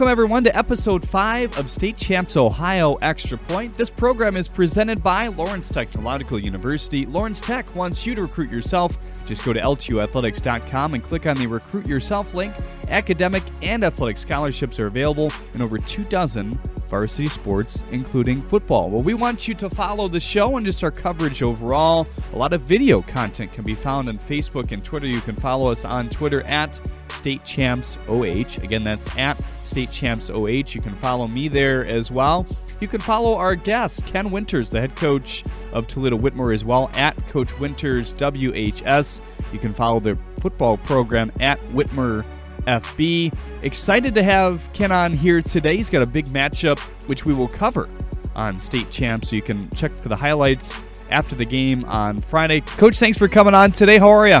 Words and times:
Welcome, 0.00 0.12
everyone, 0.12 0.44
to 0.44 0.56
episode 0.56 1.06
5 1.06 1.58
of 1.58 1.70
State 1.70 1.98
Champs 1.98 2.34
Ohio 2.34 2.94
Extra 3.02 3.36
Point. 3.36 3.74
This 3.74 3.90
program 3.90 4.34
is 4.34 4.48
presented 4.48 5.02
by 5.02 5.26
Lawrence 5.26 5.68
Technological 5.68 6.38
University. 6.38 7.04
Lawrence 7.04 7.38
Tech 7.38 7.74
wants 7.74 8.06
you 8.06 8.14
to 8.14 8.22
recruit 8.22 8.50
yourself. 8.50 8.94
Just 9.26 9.44
go 9.44 9.52
to 9.52 9.60
ltuathletics.com 9.60 10.94
and 10.94 11.04
click 11.04 11.26
on 11.26 11.36
the 11.36 11.46
Recruit 11.46 11.86
Yourself 11.86 12.32
link. 12.32 12.54
Academic 12.88 13.42
and 13.60 13.84
athletic 13.84 14.16
scholarships 14.16 14.80
are 14.80 14.86
available 14.86 15.30
in 15.52 15.60
over 15.60 15.76
two 15.76 16.02
dozen 16.04 16.58
varsity 16.90 17.28
sports, 17.28 17.84
including 17.92 18.42
football. 18.48 18.90
Well, 18.90 19.02
we 19.02 19.14
want 19.14 19.46
you 19.46 19.54
to 19.54 19.70
follow 19.70 20.08
the 20.08 20.20
show 20.20 20.56
and 20.56 20.66
just 20.66 20.82
our 20.82 20.90
coverage 20.90 21.42
overall. 21.42 22.06
A 22.32 22.36
lot 22.36 22.52
of 22.52 22.62
video 22.62 23.00
content 23.00 23.52
can 23.52 23.64
be 23.64 23.74
found 23.74 24.08
on 24.08 24.16
Facebook 24.16 24.72
and 24.72 24.84
Twitter. 24.84 25.06
You 25.06 25.20
can 25.20 25.36
follow 25.36 25.70
us 25.70 25.84
on 25.84 26.08
Twitter 26.08 26.42
at 26.42 26.80
State 27.08 27.44
Champs 27.44 28.02
OH. 28.08 28.62
Again, 28.62 28.82
that's 28.82 29.16
at 29.16 29.38
State 29.64 29.90
Champs 29.90 30.28
OH. 30.30 30.74
You 30.74 30.80
can 30.80 30.96
follow 30.96 31.28
me 31.28 31.48
there 31.48 31.86
as 31.86 32.10
well. 32.10 32.46
You 32.80 32.88
can 32.88 33.00
follow 33.00 33.36
our 33.36 33.54
guest, 33.54 34.06
Ken 34.06 34.30
Winters, 34.30 34.70
the 34.70 34.80
head 34.80 34.96
coach 34.96 35.44
of 35.72 35.86
Toledo 35.86 36.16
Whitmer, 36.16 36.54
as 36.54 36.64
well, 36.64 36.90
at 36.94 37.14
Coach 37.28 37.58
Winters 37.60 38.14
WHS. 38.14 39.20
You 39.52 39.58
can 39.58 39.74
follow 39.74 40.00
their 40.00 40.18
football 40.38 40.78
program 40.78 41.30
at 41.40 41.60
Whitmer 41.72 42.24
FB. 42.62 43.34
Excited 43.62 44.14
to 44.14 44.22
have 44.22 44.70
Ken 44.72 44.92
on 44.92 45.12
here 45.12 45.42
today. 45.42 45.76
He's 45.76 45.90
got 45.90 46.02
a 46.02 46.06
big 46.06 46.26
matchup, 46.26 46.78
which 47.08 47.24
we 47.24 47.34
will 47.34 47.48
cover 47.48 47.88
on 48.36 48.60
State 48.60 48.90
Champs, 48.90 49.30
so 49.30 49.36
you 49.36 49.42
can 49.42 49.68
check 49.70 49.96
for 49.96 50.08
the 50.08 50.16
highlights 50.16 50.80
after 51.10 51.34
the 51.34 51.44
game 51.44 51.84
on 51.86 52.18
Friday. 52.18 52.60
Coach, 52.60 52.98
thanks 52.98 53.18
for 53.18 53.28
coming 53.28 53.54
on 53.54 53.72
today. 53.72 53.98
How 53.98 54.08
are 54.08 54.28
you? 54.28 54.40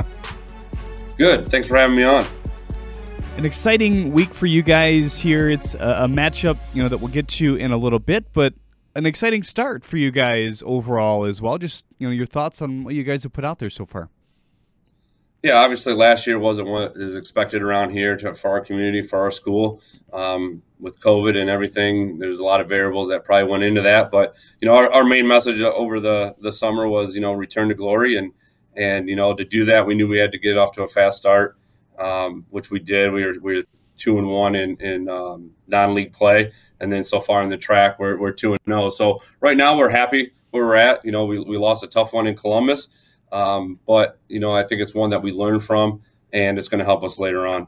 Good. 1.16 1.48
Thanks 1.48 1.68
for 1.68 1.76
having 1.76 1.96
me 1.96 2.04
on 2.04 2.24
an 3.36 3.46
exciting 3.46 4.12
week 4.12 4.34
for 4.34 4.46
you 4.46 4.62
guys 4.62 5.18
here. 5.18 5.48
It's 5.48 5.74
a, 5.74 6.04
a, 6.04 6.08
matchup, 6.08 6.58
you 6.74 6.82
know, 6.82 6.90
that 6.90 6.98
we'll 6.98 7.12
get 7.12 7.26
to 7.28 7.56
in 7.56 7.72
a 7.72 7.76
little 7.76 7.98
bit, 7.98 8.32
but 8.34 8.52
an 8.94 9.06
exciting 9.06 9.42
start 9.42 9.82
for 9.82 9.96
you 9.96 10.10
guys 10.10 10.62
overall 10.66 11.24
as 11.24 11.40
well. 11.40 11.56
Just 11.56 11.86
you 11.98 12.06
know, 12.06 12.12
your 12.12 12.26
thoughts 12.26 12.60
on 12.60 12.84
what 12.84 12.94
you 12.94 13.02
guys 13.02 13.22
have 13.22 13.32
put 13.32 13.44
out 13.44 13.58
there 13.58 13.70
so 13.70 13.86
far. 13.86 14.10
Yeah, 15.42 15.54
obviously 15.54 15.94
last 15.94 16.26
year 16.26 16.38
wasn't 16.38 16.68
what 16.68 16.92
is 16.96 17.16
expected 17.16 17.62
around 17.62 17.90
here 17.90 18.16
to, 18.18 18.34
for 18.34 18.50
our 18.50 18.60
community, 18.60 19.00
for 19.00 19.18
our 19.20 19.30
school. 19.30 19.80
Um, 20.12 20.62
with 20.78 21.00
COVID 21.00 21.36
and 21.36 21.48
everything, 21.48 22.18
there's 22.18 22.38
a 22.38 22.44
lot 22.44 22.60
of 22.60 22.68
variables 22.68 23.08
that 23.08 23.24
probably 23.24 23.50
went 23.50 23.62
into 23.62 23.82
that. 23.82 24.10
But 24.10 24.36
you 24.60 24.68
know, 24.68 24.76
our, 24.76 24.92
our 24.92 25.04
main 25.04 25.26
message 25.26 25.60
over 25.60 26.00
the 26.00 26.34
the 26.40 26.52
summer 26.52 26.88
was 26.88 27.14
you 27.14 27.20
know 27.20 27.32
return 27.32 27.68
to 27.68 27.74
glory, 27.74 28.16
and 28.16 28.32
and 28.76 29.08
you 29.08 29.16
know 29.16 29.34
to 29.34 29.44
do 29.44 29.64
that, 29.66 29.86
we 29.86 29.94
knew 29.94 30.08
we 30.08 30.18
had 30.18 30.32
to 30.32 30.38
get 30.38 30.58
off 30.58 30.72
to 30.72 30.82
a 30.82 30.88
fast 30.88 31.16
start 31.18 31.56
um, 32.00 32.46
which 32.50 32.70
we 32.70 32.78
did. 32.78 33.12
We 33.12 33.24
were 33.24 33.34
we 33.40 33.56
were 33.56 33.62
two 33.96 34.18
and 34.18 34.26
one 34.26 34.54
in 34.54 34.76
in 34.80 35.08
um, 35.08 35.50
non-league 35.68 36.12
play, 36.12 36.52
and 36.80 36.92
then 36.92 37.04
so 37.04 37.20
far 37.20 37.42
in 37.42 37.50
the 37.50 37.58
TRAC 37.58 37.98
we're 37.98 38.18
we're 38.18 38.32
two 38.32 38.52
and 38.52 38.60
zero. 38.66 38.90
So 38.90 39.22
right 39.40 39.56
now 39.56 39.76
we're 39.76 39.90
happy 39.90 40.32
where 40.50 40.64
we're 40.64 40.76
at. 40.76 41.04
You 41.04 41.12
know, 41.12 41.26
we 41.26 41.38
we 41.38 41.58
lost 41.58 41.84
a 41.84 41.86
tough 41.86 42.12
one 42.12 42.26
in 42.26 42.34
Columbus, 42.34 42.88
um, 43.32 43.78
but 43.86 44.18
you 44.28 44.40
know 44.40 44.52
I 44.52 44.64
think 44.64 44.80
it's 44.82 44.94
one 44.94 45.10
that 45.10 45.22
we 45.22 45.32
learn 45.32 45.60
from, 45.60 46.02
and 46.32 46.58
it's 46.58 46.68
going 46.68 46.78
to 46.80 46.84
help 46.84 47.04
us 47.04 47.18
later 47.18 47.46
on. 47.46 47.66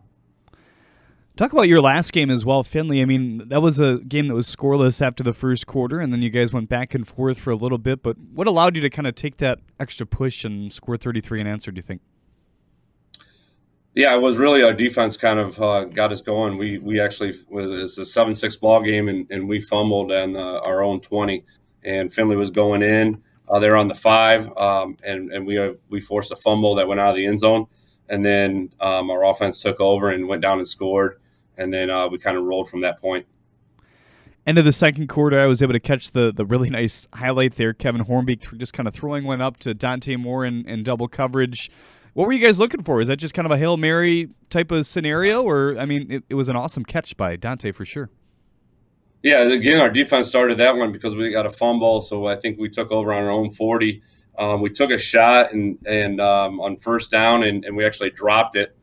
Talk 1.35 1.53
about 1.53 1.67
your 1.67 1.81
last 1.81 2.13
game 2.13 2.29
as 2.29 2.45
well, 2.45 2.63
Findlay. 2.63 3.01
I 3.01 3.07
mean, 3.07 3.49
that 3.49 3.63
was 3.63 3.81
a 3.81 4.01
game 4.01 4.29
that 4.29 4.35
was 4.35 4.55
scoreless 4.55 5.01
after 5.01 5.25
the 5.25 5.33
first 5.33 5.67
quarter, 5.67 5.99
and 5.99 6.13
then 6.13 6.21
you 6.21 6.29
guys 6.29 6.53
went 6.53 6.69
back 6.69 6.95
and 6.95 7.09
forth 7.09 7.39
for 7.39 7.51
a 7.51 7.57
little 7.57 7.79
bit. 7.79 8.03
But 8.03 8.19
what 8.19 8.47
allowed 8.47 8.77
you 8.77 8.83
to 8.83 8.91
kind 8.91 9.07
of 9.07 9.15
take 9.15 9.39
that 9.39 9.59
extra 9.81 10.05
push 10.05 10.45
and 10.45 10.71
score 10.71 10.99
33 10.99 11.41
and 11.41 11.49
answer, 11.49 11.71
do 11.71 11.79
you 11.79 11.83
think? 11.83 12.03
Yeah, 13.95 14.15
it 14.15 14.21
was 14.21 14.37
really 14.37 14.63
our 14.63 14.75
defense 14.75 15.17
kind 15.17 15.39
of 15.39 15.61
uh, 15.61 15.85
got 15.85 16.13
us 16.13 16.21
going. 16.21 16.59
We 16.59 16.79
we 16.79 17.01
actually 17.01 17.35
was 17.49 17.71
it's 17.71 17.99
a 17.99 18.05
seven 18.05 18.35
six 18.35 18.57
ball 18.57 18.83
game 18.83 19.09
and, 19.09 19.27
and 19.31 19.49
we 19.49 19.61
fumbled 19.61 20.13
on 20.13 20.37
uh, 20.37 20.61
our 20.61 20.83
own 20.83 21.01
twenty, 21.01 21.45
and 21.83 22.13
Findlay 22.13 22.37
was 22.37 22.51
going 22.51 22.83
in. 22.83 23.23
Uh, 23.49 23.59
they're 23.59 23.77
on 23.77 23.89
the 23.89 23.95
five, 23.95 24.47
um, 24.57 24.97
and 25.03 25.33
and 25.33 25.47
we 25.47 25.59
uh, 25.59 25.73
we 25.89 26.01
forced 26.01 26.33
a 26.33 26.37
fumble 26.37 26.75
that 26.77 26.89
went 26.89 27.01
out 27.01 27.11
of 27.11 27.17
the 27.17 27.27
end 27.27 27.41
zone, 27.41 27.67
and 28.09 28.25
then 28.25 28.73
um, 28.81 29.11
our 29.11 29.25
offense 29.25 29.59
took 29.59 29.81
over 29.81 30.11
and 30.11 30.29
went 30.29 30.43
down 30.43 30.59
and 30.59 30.67
scored, 30.67 31.21
and 31.57 31.73
then 31.73 31.91
uh, 31.91 32.09
we 32.09 32.19
kind 32.19 32.37
of 32.37 32.45
rolled 32.45 32.69
from 32.71 32.81
that 32.81 33.01
point. 33.01 33.27
End 34.45 34.59
of 34.59 34.65
the 34.65 34.73
second 34.73 35.07
quarter, 35.09 35.39
I 35.39 35.47
was 35.47 35.63
able 35.63 35.73
to 35.73 35.81
catch 35.81 36.11
the 36.11 36.33
the 36.33 36.45
really 36.45 36.71
nice 36.71 37.07
highlight 37.15 37.57
there. 37.57 37.73
Kevin 37.73 38.05
Hornbeek 38.05 38.59
just 38.59 38.73
kind 38.73 38.89
of 38.89 38.95
throwing 38.95 39.25
one 39.25 39.41
up 39.41 39.59
to 39.59 39.75
Dante 39.75 40.17
Moore 40.17 40.45
in, 40.45 40.67
in 40.67 40.83
double 40.83 41.07
coverage. 41.07 41.71
What 42.15 42.27
were 42.27 42.33
you 42.33 42.45
guys 42.45 42.59
looking 42.59 42.83
for? 42.83 43.01
Is 43.01 43.09
that 43.09 43.17
just 43.17 43.35
kind 43.35 43.47
of 43.47 43.53
a 43.53 43.59
Hail 43.59 43.77
Mary 43.77 44.29
type 44.51 44.71
of 44.71 44.87
scenario? 44.87 45.43
Or, 45.43 45.79
I 45.79 45.87
mean, 45.87 46.11
it, 46.11 46.25
it 46.29 46.35
was 46.35 46.49
an 46.49 46.57
awesome 46.57 46.85
catch 46.85 47.17
by 47.17 47.37
Dante 47.37 47.73
for 47.73 47.87
sure. 47.87 48.11
Yeah, 49.23 49.43
again, 49.43 49.79
our 49.79 49.91
defense 49.91 50.27
started 50.27 50.59
that 50.59 50.77
one 50.77 50.91
because 50.91 51.15
we 51.15 51.31
got 51.31 51.47
a 51.47 51.51
fumble. 51.51 52.03
So 52.03 52.27
I 52.27 52.37
think 52.37 52.59
we 52.59 52.69
took 52.69 52.91
over 52.91 53.13
on 53.13 53.23
our 53.23 53.31
own 53.31 53.51
40. 53.51 54.03
Um, 54.39 54.61
we 54.61 54.71
took 54.71 54.91
a 54.91 54.99
shot 54.99 55.53
and, 55.53 55.79
and 55.87 56.21
um, 56.21 56.61
on 56.61 56.77
first 56.79 57.11
down, 57.11 57.43
and, 57.43 57.65
and, 57.65 57.77
we 57.77 57.85
actually 57.85 58.11
dropped 58.11 58.57
it. 58.57 58.75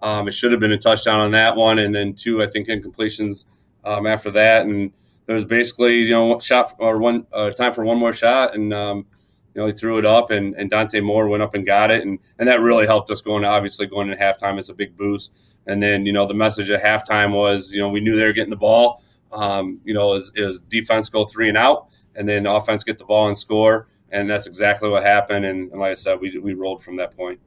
Um, 0.00 0.26
it 0.28 0.32
should 0.32 0.50
have 0.50 0.60
been 0.60 0.72
a 0.72 0.78
touchdown 0.78 1.20
on 1.20 1.30
that 1.32 1.56
one, 1.56 1.78
and 1.78 1.94
then 1.94 2.14
two, 2.14 2.42
I 2.42 2.46
think, 2.46 2.68
incompletions 2.68 3.44
um, 3.84 4.06
after 4.06 4.30
that. 4.30 4.64
And 4.64 4.92
there 5.26 5.34
was 5.34 5.44
basically, 5.44 5.98
you 5.98 6.10
know, 6.10 6.40
shot 6.40 6.74
or 6.78 6.98
one 6.98 7.26
uh, 7.32 7.50
time 7.50 7.74
for 7.74 7.84
one 7.84 7.98
more 7.98 8.14
shot, 8.14 8.54
and 8.54 8.72
um, 8.72 9.06
you 9.54 9.60
know, 9.60 9.66
he 9.66 9.72
threw 9.72 9.98
it 9.98 10.06
up 10.06 10.30
and, 10.30 10.54
and 10.56 10.68
Dante 10.68 11.00
Moore 11.00 11.28
went 11.28 11.42
up 11.42 11.54
and 11.54 11.64
got 11.64 11.90
it. 11.90 12.02
And, 12.02 12.18
and 12.38 12.48
that 12.48 12.60
really 12.60 12.86
helped 12.86 13.10
us 13.10 13.20
going, 13.20 13.44
obviously 13.44 13.86
going 13.86 14.10
into 14.10 14.22
halftime 14.22 14.58
is 14.58 14.68
a 14.68 14.74
big 14.74 14.96
boost. 14.96 15.32
And 15.66 15.82
then, 15.82 16.04
you 16.04 16.12
know, 16.12 16.26
the 16.26 16.34
message 16.34 16.70
at 16.70 16.82
halftime 16.82 17.32
was, 17.32 17.70
you 17.72 17.80
know, 17.80 17.88
we 17.88 18.00
knew 18.00 18.16
they 18.16 18.24
were 18.24 18.32
getting 18.32 18.50
the 18.50 18.56
ball. 18.56 19.02
Um, 19.34 19.80
you 19.84 19.92
know, 19.92 20.14
is, 20.14 20.30
is 20.36 20.60
defense 20.60 21.08
go 21.08 21.24
three 21.24 21.48
and 21.48 21.58
out 21.58 21.88
and 22.14 22.28
then 22.28 22.46
offense 22.46 22.84
get 22.84 22.98
the 22.98 23.04
ball 23.04 23.26
and 23.28 23.36
score. 23.36 23.88
And 24.10 24.30
that's 24.30 24.46
exactly 24.46 24.88
what 24.88 25.02
happened. 25.02 25.44
And, 25.44 25.72
and 25.72 25.80
like 25.80 25.90
I 25.90 25.94
said, 25.94 26.20
we, 26.20 26.38
we 26.38 26.54
rolled 26.54 26.82
from 26.84 26.96
that 26.96 27.16
point. 27.16 27.40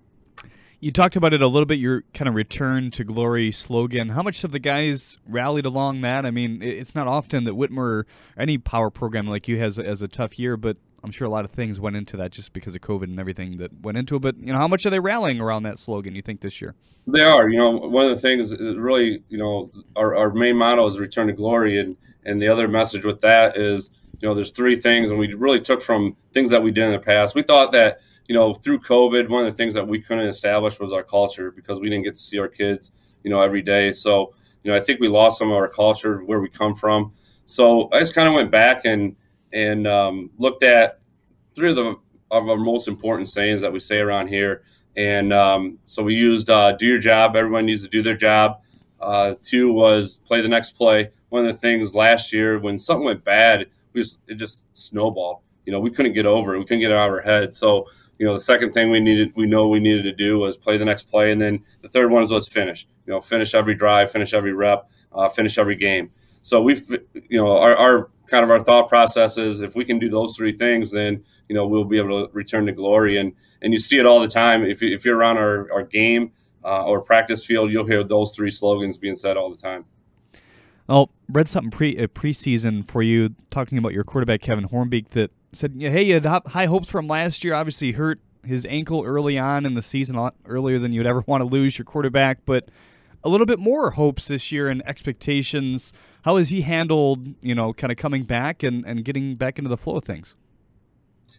You 0.80 0.92
talked 0.92 1.16
about 1.16 1.34
it 1.34 1.42
a 1.42 1.48
little 1.48 1.66
bit, 1.66 1.80
your 1.80 2.03
kind 2.14 2.28
of 2.30 2.36
return 2.36 2.92
to 2.92 3.03
glory 3.03 3.52
slogan. 3.52 4.09
How 4.09 4.22
much 4.22 4.42
have 4.44 4.52
the 4.52 4.59
guys 4.59 5.18
rallied 5.28 5.66
along 5.66 6.02
that? 6.02 6.25
I 6.25 6.30
mean, 6.31 6.62
it's 6.62 6.94
not 6.94 7.08
often 7.08 7.46
that 7.46 7.56
Whitmer, 7.56 8.04
any 8.38 8.58
power 8.58 8.92
program 8.92 9.28
like 9.28 9.48
you, 9.48 9.58
has, 9.58 9.78
has 9.78 10.02
a 10.02 10.08
tough 10.08 10.38
year, 10.38 10.56
but 10.56 10.78
I'm 11.07 11.12
sure 11.13 11.25
a 11.25 11.29
lot 11.29 11.45
of 11.45 11.51
things 11.51 11.79
went 11.79 11.95
into 11.95 12.18
that 12.18 12.31
just 12.31 12.51
because 12.51 12.75
of 12.75 12.81
COVID 12.81 13.03
and 13.03 13.18
everything 13.18 13.57
that 13.59 13.72
went 13.81 13.97
into 13.97 14.18
it. 14.18 14.19
But 14.19 14.38
you 14.40 14.51
know, 14.51 14.59
how 14.59 14.68
much 14.68 14.85
are 14.85 14.90
they 14.90 15.00
rallying 15.00 15.40
around 15.40 15.63
that 15.63 15.79
slogan? 15.79 16.13
You 16.16 16.22
think 16.22 16.41
this 16.41 16.62
year? 16.62 16.75
They 17.07 17.22
are. 17.22 17.47
You 17.47 17.57
know, 17.57 17.69
one 17.72 18.03
of 18.03 18.12
the 18.12 18.22
things 18.22 18.51
uh, 18.51 18.78
really, 18.78 19.23
you 19.29 19.38
know, 19.38 19.72
our, 19.95 20.18
our 20.18 20.31
main 20.31 20.57
motto 20.57 20.85
is 20.85 21.00
return 21.00 21.28
to 21.28 21.34
glory, 21.34 21.79
and 21.79 21.95
and 22.25 22.41
the 22.41 22.50
other 22.50 22.68
message 22.68 23.06
with 23.06 23.22
that 23.22 23.56
is, 23.56 23.90
you 24.19 24.28
know, 24.28 24.35
there's 24.35 24.51
three 24.51 24.75
things, 24.75 25.09
and 25.09 25.18
we 25.18 25.34
really 25.34 25.62
took 25.62 25.81
from 25.81 26.18
things 26.34 26.50
that 26.50 26.62
we 26.62 26.72
did 26.72 26.84
in 26.84 26.91
the 26.91 27.00
past. 27.00 27.35
We 27.35 27.41
thought 27.41 27.72
that, 27.72 28.00
you 28.28 28.35
know, 28.35 28.53
through 28.53 28.79
COVID, 28.79 29.29
one 29.29 29.45
of 29.45 29.53
the 29.53 29.56
things 29.56 29.74
that 29.75 29.88
we 29.88 30.01
couldn't 30.01 30.28
establish 30.28 30.78
was 30.78 30.91
our 30.91 31.03
culture 31.03 31.51
because 31.51 31.79
we 31.79 31.89
didn't 31.89 32.03
get 32.03 32.16
to 32.16 32.22
see 32.22 32.38
our 32.38 32.50
kids, 32.50 32.91
you 33.24 33.31
know, 33.31 33.41
every 33.41 33.62
day. 33.62 33.94
So, 33.94 34.34
you 34.63 34.72
know, 34.72 34.78
I 34.78 34.81
think 34.81 35.00
we 35.00 35.07
lost 35.07 35.39
some 35.39 35.51
of 35.51 35.56
our 35.56 35.69
culture, 35.69 36.18
where 36.25 36.41
we 36.41 36.50
come 36.50 36.75
from. 36.75 37.13
So 37.45 37.89
I 37.94 38.00
just 38.00 38.13
kind 38.13 38.28
of 38.28 38.34
went 38.34 38.51
back 38.51 38.84
and 38.84 39.16
and 39.53 39.88
um, 39.88 40.30
looked 40.38 40.63
at 40.63 41.00
three 41.56 41.69
of 41.69 41.75
the 41.75 41.96
of 42.30 42.50
our 42.50 42.58
most 42.58 42.88
important 42.88 43.30
sayings 43.30 43.62
that 43.62 43.72
we 43.72 43.80
say 43.80 44.00
around 44.00 44.28
here. 44.28 44.63
And 44.97 45.31
um, 45.31 45.80
so 45.85 46.03
we 46.03 46.16
used 46.16 46.50
uh, 46.50 46.74
"do 46.74 46.85
your 46.85 47.00
job." 47.00 47.35
Everyone 47.35 47.66
needs 47.66 47.84
to 47.84 47.90
do 47.90 48.02
their 48.02 48.18
job. 48.18 48.62
Uh, 49.00 49.36
two 49.41 49.72
was 49.72 50.18
play 50.18 50.41
the 50.41 50.47
next 50.47 50.72
play. 50.72 51.12
One 51.30 51.46
of 51.46 51.53
the 51.53 51.59
things 51.59 51.94
last 51.94 52.34
year 52.34 52.59
when 52.59 52.80
something 52.80 53.06
went 53.06 53.24
bad, 53.24 53.68
we 53.94 54.02
just, 54.02 54.19
it 54.28 54.36
just 54.36 54.66
snowballed. 54.74 55.40
You 55.66 55.74
know, 55.74 55.80
we 55.80 55.91
couldn't 55.91 56.13
get 56.13 56.25
over 56.25 56.56
it. 56.56 56.59
We 56.59 56.66
couldn't 56.66 56.81
get 56.81 56.91
out 56.91 57.07
of 57.07 57.13
our 57.13 57.22
head. 57.22 57.53
So 57.53 57.88
you 58.18 58.25
know, 58.25 58.33
the 58.33 58.39
second 58.39 58.72
thing 58.72 58.89
we 58.89 59.00
needed, 59.00 59.31
we 59.36 59.45
know 59.45 59.68
we 59.68 59.80
needed 59.80 60.04
to 60.04 60.12
do 60.13 60.39
was 60.39 60.57
play 60.57 60.77
the 60.77 60.86
next 60.86 61.04
play, 61.04 61.31
and 61.31 61.39
then 61.39 61.63
the 61.81 61.89
third 61.89 62.12
one 62.12 62.24
is 62.24 62.31
let's 62.31 62.51
finish. 62.51 62.88
You 63.06 63.13
know, 63.13 63.22
finish 63.22 63.54
every 63.54 63.75
drive, 63.75 64.12
finish 64.12 64.33
every 64.33 64.54
rep, 64.54 64.89
uh, 65.13 65.30
finish 65.30 65.57
every 65.57 65.75
game. 65.75 66.12
So 66.48 66.62
we've, 66.62 66.90
you 67.30 67.38
know, 67.38 67.58
our, 67.58 67.76
our 67.76 68.10
kind 68.28 68.46
of 68.46 68.50
our 68.50 68.64
thought 68.64 68.88
process 68.88 69.38
is 69.38 69.60
if 69.60 69.76
we 69.76 69.84
can 69.84 70.00
do 70.00 70.10
those 70.10 70.34
three 70.34 70.54
things, 70.54 70.92
then 70.92 71.26
you 71.50 71.56
know 71.56 71.68
we'll 71.68 71.84
be 71.84 71.98
able 71.98 72.26
to 72.26 72.34
return 72.34 72.66
to 72.68 72.72
glory. 72.72 73.18
And 73.18 73.34
and 73.62 73.74
you 73.74 73.80
see 73.80 74.00
it 74.00 74.06
all 74.06 74.22
the 74.22 74.30
time. 74.30 74.64
If, 74.64 74.82
if 74.82 75.04
you're 75.04 75.18
around 75.18 75.40
our, 75.40 75.70
our 75.74 75.84
game 75.84 76.32
uh, 76.64 76.86
or 76.86 77.02
practice 77.02 77.46
field, 77.46 77.70
you'll 77.70 77.86
hear 77.86 78.02
those 78.02 78.34
three 78.34 78.50
slogans 78.50 78.98
being 78.98 79.18
said 79.18 79.36
all 79.36 79.50
the 79.50 79.58
time. 79.58 79.84
Well, 80.88 81.10
read 81.28 81.50
something 81.50 81.70
pre 81.70 81.98
uh, 81.98 82.08
preseason 82.08 82.88
for 82.88 83.04
you 83.04 83.36
talking 83.52 83.78
about 83.78 83.92
your 83.92 84.06
quarterback 84.06 84.40
Kevin 84.40 84.70
Hornbeek 84.70 85.10
that 85.10 85.32
said, 85.52 85.76
"Hey, 85.78 86.04
you 86.04 86.14
had 86.14 86.26
high 86.26 86.68
hopes 86.68 86.88
from 86.88 87.08
last 87.08 87.44
year. 87.44 87.56
Obviously, 87.56 87.92
hurt 87.92 88.22
his 88.46 88.66
ankle 88.68 89.04
early 89.04 89.38
on 89.38 89.66
in 89.66 89.74
the 89.74 89.82
season, 89.82 90.16
a 90.16 90.22
lot 90.22 90.36
earlier 90.46 90.80
than 90.80 90.94
you'd 90.94 91.06
ever 91.06 91.26
want 91.28 91.42
to 91.42 91.46
lose 91.46 91.78
your 91.78 91.84
quarterback, 91.84 92.46
but." 92.46 92.70
a 93.24 93.30
little 93.30 93.46
bit 93.46 93.60
more 93.60 93.92
hopes 93.92 94.28
this 94.28 94.52
year 94.52 94.70
and 94.70 94.82
expectations. 94.88 95.92
How 96.27 96.35
has 96.35 96.50
he 96.50 96.59
handled, 96.59 97.25
you 97.41 97.56
know, 97.56 97.71
kind 97.71 97.89
of 97.89 97.97
coming 97.97 98.24
back 98.24 98.62
and, 98.62 98.85
and 98.85 99.06
getting 99.06 99.35
back 99.35 99.57
into 99.57 99.69
the 99.69 99.77
flow 99.77 99.95
of 99.95 100.03
things? 100.03 100.35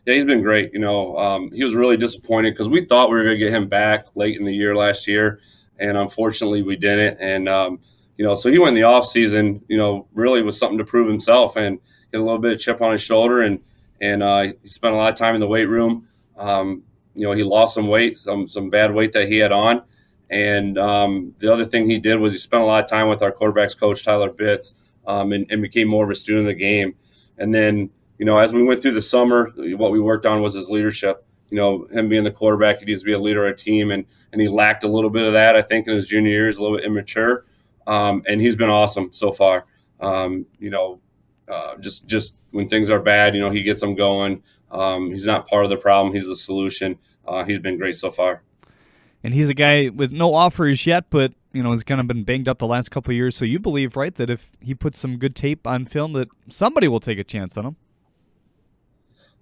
Yeah, 0.06 0.14
he's 0.14 0.24
been 0.24 0.40
great. 0.40 0.72
You 0.72 0.78
know, 0.78 1.18
um, 1.18 1.52
he 1.52 1.62
was 1.62 1.74
really 1.74 1.98
disappointed 1.98 2.54
because 2.54 2.70
we 2.70 2.86
thought 2.86 3.10
we 3.10 3.18
were 3.18 3.24
going 3.24 3.38
to 3.38 3.38
get 3.38 3.52
him 3.52 3.68
back 3.68 4.06
late 4.14 4.38
in 4.38 4.46
the 4.46 4.54
year 4.54 4.74
last 4.74 5.06
year, 5.06 5.40
and 5.78 5.98
unfortunately 5.98 6.62
we 6.62 6.74
didn't. 6.74 7.18
And 7.20 7.50
um, 7.50 7.80
you 8.16 8.24
know, 8.24 8.34
so 8.34 8.50
he 8.50 8.58
went 8.58 8.70
in 8.70 8.74
the 8.76 8.84
off 8.84 9.10
season, 9.10 9.62
you 9.68 9.76
know, 9.76 10.06
really 10.14 10.40
with 10.40 10.54
something 10.54 10.78
to 10.78 10.86
prove 10.86 11.06
himself 11.06 11.56
and 11.56 11.78
get 12.10 12.22
a 12.22 12.24
little 12.24 12.38
bit 12.38 12.54
of 12.54 12.58
chip 12.58 12.80
on 12.80 12.92
his 12.92 13.02
shoulder 13.02 13.42
and 13.42 13.60
and 14.00 14.22
uh, 14.22 14.40
he 14.62 14.68
spent 14.68 14.94
a 14.94 14.96
lot 14.96 15.12
of 15.12 15.18
time 15.18 15.34
in 15.34 15.42
the 15.42 15.46
weight 15.46 15.68
room. 15.68 16.08
Um, 16.38 16.82
you 17.14 17.26
know, 17.26 17.32
he 17.32 17.42
lost 17.42 17.74
some 17.74 17.88
weight, 17.88 18.18
some 18.18 18.48
some 18.48 18.70
bad 18.70 18.94
weight 18.94 19.12
that 19.12 19.28
he 19.28 19.36
had 19.36 19.52
on. 19.52 19.82
And 20.30 20.76
um, 20.78 21.34
the 21.38 21.52
other 21.52 21.64
thing 21.64 21.88
he 21.88 21.98
did 21.98 22.16
was 22.16 22.32
he 22.32 22.38
spent 22.38 22.62
a 22.62 22.66
lot 22.66 22.84
of 22.84 22.90
time 22.90 23.08
with 23.08 23.22
our 23.22 23.32
quarterbacks 23.32 23.78
coach 23.78 24.04
Tyler 24.04 24.30
Bitts 24.30 24.74
um, 25.06 25.32
and, 25.32 25.46
and, 25.50 25.62
became 25.62 25.88
more 25.88 26.04
of 26.04 26.10
a 26.10 26.14
student 26.14 26.46
of 26.46 26.54
the 26.54 26.60
game. 26.60 26.94
And 27.38 27.54
then, 27.54 27.88
you 28.18 28.26
know, 28.26 28.38
as 28.38 28.52
we 28.52 28.62
went 28.62 28.82
through 28.82 28.92
the 28.92 29.02
summer, 29.02 29.50
what 29.56 29.90
we 29.90 30.00
worked 30.00 30.26
on 30.26 30.42
was 30.42 30.54
his 30.54 30.68
leadership. 30.68 31.24
You 31.48 31.56
know, 31.56 31.86
him 31.90 32.10
being 32.10 32.24
the 32.24 32.30
quarterback, 32.30 32.80
he 32.80 32.84
needs 32.84 33.00
to 33.00 33.06
be 33.06 33.14
a 33.14 33.18
leader 33.18 33.46
of 33.46 33.54
a 33.54 33.56
team, 33.56 33.90
and 33.90 34.04
and 34.32 34.40
he 34.42 34.48
lacked 34.48 34.84
a 34.84 34.88
little 34.88 35.08
bit 35.08 35.24
of 35.24 35.32
that. 35.32 35.56
I 35.56 35.62
think 35.62 35.86
in 35.86 35.94
his 35.94 36.04
junior 36.04 36.30
year, 36.30 36.46
he's 36.46 36.58
a 36.58 36.62
little 36.62 36.76
bit 36.76 36.84
immature, 36.84 37.46
um, 37.86 38.22
and 38.28 38.38
he's 38.38 38.54
been 38.54 38.68
awesome 38.68 39.14
so 39.14 39.32
far. 39.32 39.64
Um, 39.98 40.44
you 40.58 40.68
know, 40.68 41.00
uh, 41.48 41.78
just 41.78 42.06
just 42.06 42.34
when 42.50 42.68
things 42.68 42.90
are 42.90 43.00
bad, 43.00 43.34
you 43.34 43.40
know, 43.40 43.50
he 43.50 43.62
gets 43.62 43.80
them 43.80 43.94
going. 43.94 44.42
Um, 44.70 45.10
he's 45.10 45.24
not 45.24 45.48
part 45.48 45.64
of 45.64 45.70
the 45.70 45.78
problem; 45.78 46.12
he's 46.12 46.26
the 46.26 46.36
solution. 46.36 46.98
Uh, 47.26 47.44
he's 47.44 47.60
been 47.60 47.78
great 47.78 47.96
so 47.96 48.10
far 48.10 48.42
and 49.22 49.34
he's 49.34 49.48
a 49.48 49.54
guy 49.54 49.88
with 49.88 50.12
no 50.12 50.34
offers 50.34 50.86
yet, 50.86 51.06
but 51.10 51.32
you 51.52 51.62
know, 51.62 51.72
has 51.72 51.82
kind 51.82 52.00
of 52.00 52.06
been 52.06 52.24
banged 52.24 52.48
up 52.48 52.58
the 52.58 52.66
last 52.66 52.90
couple 52.90 53.12
years. 53.12 53.34
So 53.34 53.44
you 53.44 53.58
believe, 53.58 53.96
right, 53.96 54.14
that 54.16 54.30
if 54.30 54.52
he 54.60 54.74
puts 54.74 54.98
some 54.98 55.16
good 55.16 55.34
tape 55.34 55.66
on 55.66 55.86
film, 55.86 56.12
that 56.12 56.28
somebody 56.48 56.88
will 56.88 57.00
take 57.00 57.18
a 57.18 57.24
chance 57.24 57.56
on 57.56 57.66
him. 57.66 57.76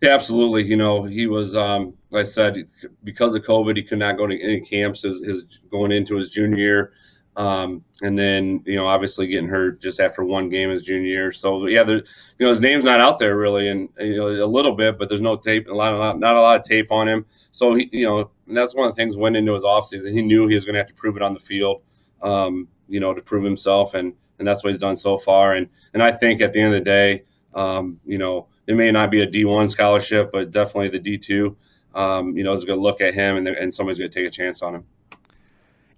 Yeah, 0.01 0.11
absolutely. 0.11 0.65
You 0.65 0.77
know, 0.77 1.05
he 1.05 1.27
was, 1.27 1.57
um, 1.57 1.95
like 2.11 2.27
I 2.27 2.29
said, 2.29 2.69
because 3.03 3.35
of 3.35 3.43
COVID, 3.43 3.77
he 3.77 3.83
could 3.83 3.99
not 3.99 4.17
go 4.19 4.27
to 4.27 4.41
any 4.41 4.61
camps 4.61 5.03
his, 5.03 5.25
his 5.25 5.45
going 5.71 5.91
into 5.91 6.17
his 6.17 6.31
junior 6.31 6.59
year. 6.59 6.93
Um, 7.35 7.85
and 8.03 8.19
then, 8.19 8.63
you 8.65 8.77
know, 8.77 8.87
obviously 8.87 9.27
getting 9.27 9.49
hurt 9.49 9.81
just 9.81 10.01
after 10.01 10.25
one 10.25 10.49
game 10.49 10.71
his 10.71 10.83
junior 10.83 11.09
year. 11.09 11.33
So, 11.33 11.67
yeah, 11.67 11.83
there, 11.83 11.97
you 11.97 12.05
know, 12.41 12.49
his 12.49 12.61
name's 12.61 12.85
not 12.85 13.01
out 13.01 13.19
there 13.19 13.37
really, 13.37 13.69
and, 13.69 13.89
you 13.99 14.17
know, 14.17 14.29
a 14.29 14.47
little 14.47 14.75
bit, 14.75 14.99
but 14.99 15.09
there's 15.09 15.21
no 15.21 15.37
tape, 15.37 15.69
a 15.69 15.75
lot, 15.75 15.93
of, 15.93 16.19
not 16.19 16.37
a 16.37 16.41
lot 16.41 16.61
of 16.61 16.63
tape 16.65 16.91
on 16.91 17.09
him. 17.09 17.27
So, 17.51 17.75
he, 17.75 17.89
you 17.93 18.07
know, 18.07 18.31
that's 18.55 18.75
one 18.75 18.89
of 18.89 18.95
the 18.95 19.01
things 19.01 19.17
went 19.17 19.37
into 19.37 19.55
his 19.55 19.63
offseason. 19.63 20.13
He 20.13 20.23
knew 20.23 20.47
he 20.47 20.55
was 20.55 20.65
going 20.65 20.75
to 20.75 20.81
have 20.81 20.89
to 20.89 20.95
prove 20.95 21.17
it 21.17 21.23
on 21.23 21.35
the 21.35 21.41
field, 21.41 21.83
um, 22.23 22.69
you 22.89 23.01
know, 23.01 23.15
to 23.15 23.23
prove 23.23 23.45
himself. 23.45 23.95
And, 23.95 24.13
and 24.39 24.47
that's 24.47 24.63
what 24.63 24.71
he's 24.71 24.79
done 24.79 24.97
so 24.97 25.19
far. 25.19 25.55
And, 25.55 25.69
and 25.95 26.03
I 26.03 26.13
think 26.13 26.41
at 26.41 26.53
the 26.53 26.61
end 26.61 26.75
of 26.75 26.81
the 26.81 26.85
day, 26.85 27.25
um, 27.55 27.99
you 28.05 28.19
know, 28.19 28.49
it 28.67 28.77
may 28.77 28.93
not 28.93 29.11
be 29.11 29.23
a 29.23 29.27
D1 29.27 29.71
scholarship, 29.71 30.31
but 30.33 30.51
definitely 30.51 30.99
the 30.99 31.19
D2, 31.19 31.57
um, 31.99 32.37
you 32.37 32.45
know, 32.45 32.53
is 32.53 32.65
going 32.65 32.79
to 32.79 32.83
look 32.83 33.01
at 33.01 33.15
him 33.15 33.37
and, 33.37 33.49
and 33.49 33.73
somebody's 33.73 33.99
going 33.99 34.11
to 34.11 34.15
take 34.21 34.29
a 34.29 34.31
chance 34.31 34.63
on 34.63 34.75
him. 34.75 34.85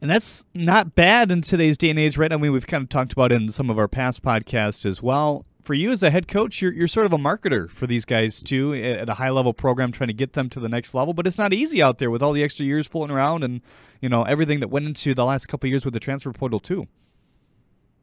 And 0.01 0.09
that's 0.09 0.45
not 0.55 0.95
bad 0.95 1.33
in 1.33 1.43
today's 1.43 1.77
day 1.77 1.91
and 1.91 1.99
age, 1.99 2.17
right? 2.17 2.33
I 2.33 2.37
mean, 2.37 2.53
we've 2.53 2.67
kind 2.67 2.85
of 2.85 2.89
talked 2.89 3.13
about 3.13 3.33
in 3.33 3.49
some 3.51 3.69
of 3.69 3.79
our 3.79 3.89
past 3.89 4.23
podcasts 4.23 4.87
as 4.87 5.03
well. 5.03 5.45
For 5.63 5.75
you 5.75 5.91
as 5.91 6.03
a 6.03 6.11
head 6.11 6.29
coach, 6.29 6.63
you're, 6.63 6.73
you're 6.73 6.89
sort 6.89 7.05
of 7.05 7.13
a 7.13 7.19
marketer 7.19 7.71
for 7.71 7.87
these 7.87 8.05
guys 8.05 8.43
too 8.43 8.75
at 8.75 9.09
a 9.09 9.15
high 9.15 9.31
level 9.31 9.53
program, 9.53 9.93
trying 9.93 10.09
to 10.09 10.15
get 10.15 10.33
them 10.33 10.49
to 10.51 10.61
the 10.61 10.69
next 10.69 10.95
level. 10.95 11.13
But 11.13 11.27
it's 11.27 11.39
not 11.39 11.53
easy 11.53 11.83
out 11.83 11.99
there 11.99 12.11
with 12.11 12.23
all 12.23 12.33
the 12.33 12.43
extra 12.43 12.65
years 12.65 12.87
floating 12.87 13.15
around 13.15 13.45
and 13.45 13.61
you 14.01 14.09
know 14.09 14.23
everything 14.23 14.61
that 14.61 14.69
went 14.69 14.87
into 14.87 15.15
the 15.15 15.25
last 15.25 15.47
couple 15.47 15.69
years 15.69 15.85
with 15.85 15.95
the 15.95 16.01
transfer 16.01 16.33
portal 16.33 16.61
too. 16.61 16.87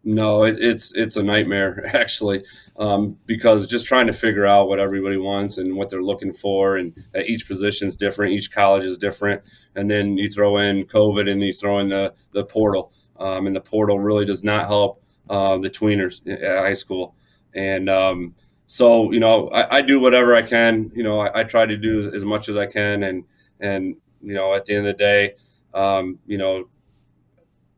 No, 0.07 0.43
it, 0.43 0.57
it's 0.59 0.93
it's 0.93 1.17
a 1.17 1.23
nightmare 1.23 1.83
actually, 1.95 2.43
um, 2.77 3.17
because 3.25 3.65
just 3.65 3.87
trying 3.87 4.05
to 4.05 4.13
figure 4.13 4.45
out 4.45 4.69
what 4.69 4.79
everybody 4.79 5.17
wants 5.17 5.57
and 5.57 5.75
what 5.75 5.89
they're 5.89 6.03
looking 6.03 6.31
for, 6.31 6.77
and 6.77 6.93
each 7.25 7.47
position 7.47 7.87
is 7.87 7.95
different, 7.95 8.33
each 8.33 8.51
college 8.51 8.85
is 8.85 8.97
different, 8.97 9.41
and 9.75 9.89
then 9.89 10.15
you 10.15 10.29
throw 10.29 10.57
in 10.57 10.85
COVID 10.85 11.27
and 11.27 11.41
you 11.41 11.53
throw 11.53 11.79
in 11.79 11.89
the 11.89 12.13
the 12.33 12.45
portal, 12.45 12.93
um, 13.19 13.47
and 13.47 13.55
the 13.55 13.61
portal 13.61 13.99
really 13.99 14.25
does 14.25 14.43
not 14.43 14.67
help 14.67 15.01
uh, 15.27 15.57
the 15.57 15.71
tweeners 15.71 16.21
at 16.29 16.59
high 16.59 16.73
school, 16.73 17.15
and 17.55 17.89
um, 17.89 18.35
so 18.67 19.11
you 19.11 19.19
know 19.19 19.49
I, 19.49 19.77
I, 19.77 19.81
do 19.81 19.99
whatever 19.99 20.35
I 20.35 20.41
can, 20.41 20.91
you 20.93 21.03
know 21.03 21.19
I, 21.19 21.41
I, 21.41 21.43
try 21.43 21.65
to 21.65 21.77
do 21.77 22.11
as 22.13 22.23
much 22.23 22.49
as 22.49 22.55
I 22.55 22.65
can, 22.65 23.03
and 23.03 23.23
and 23.59 23.95
you 24.21 24.33
know 24.33 24.53
at 24.53 24.65
the 24.65 24.75
end 24.75 24.87
of 24.87 24.97
the 24.97 25.03
day, 25.03 25.33
um, 25.73 26.19
you 26.27 26.37
know 26.37 26.67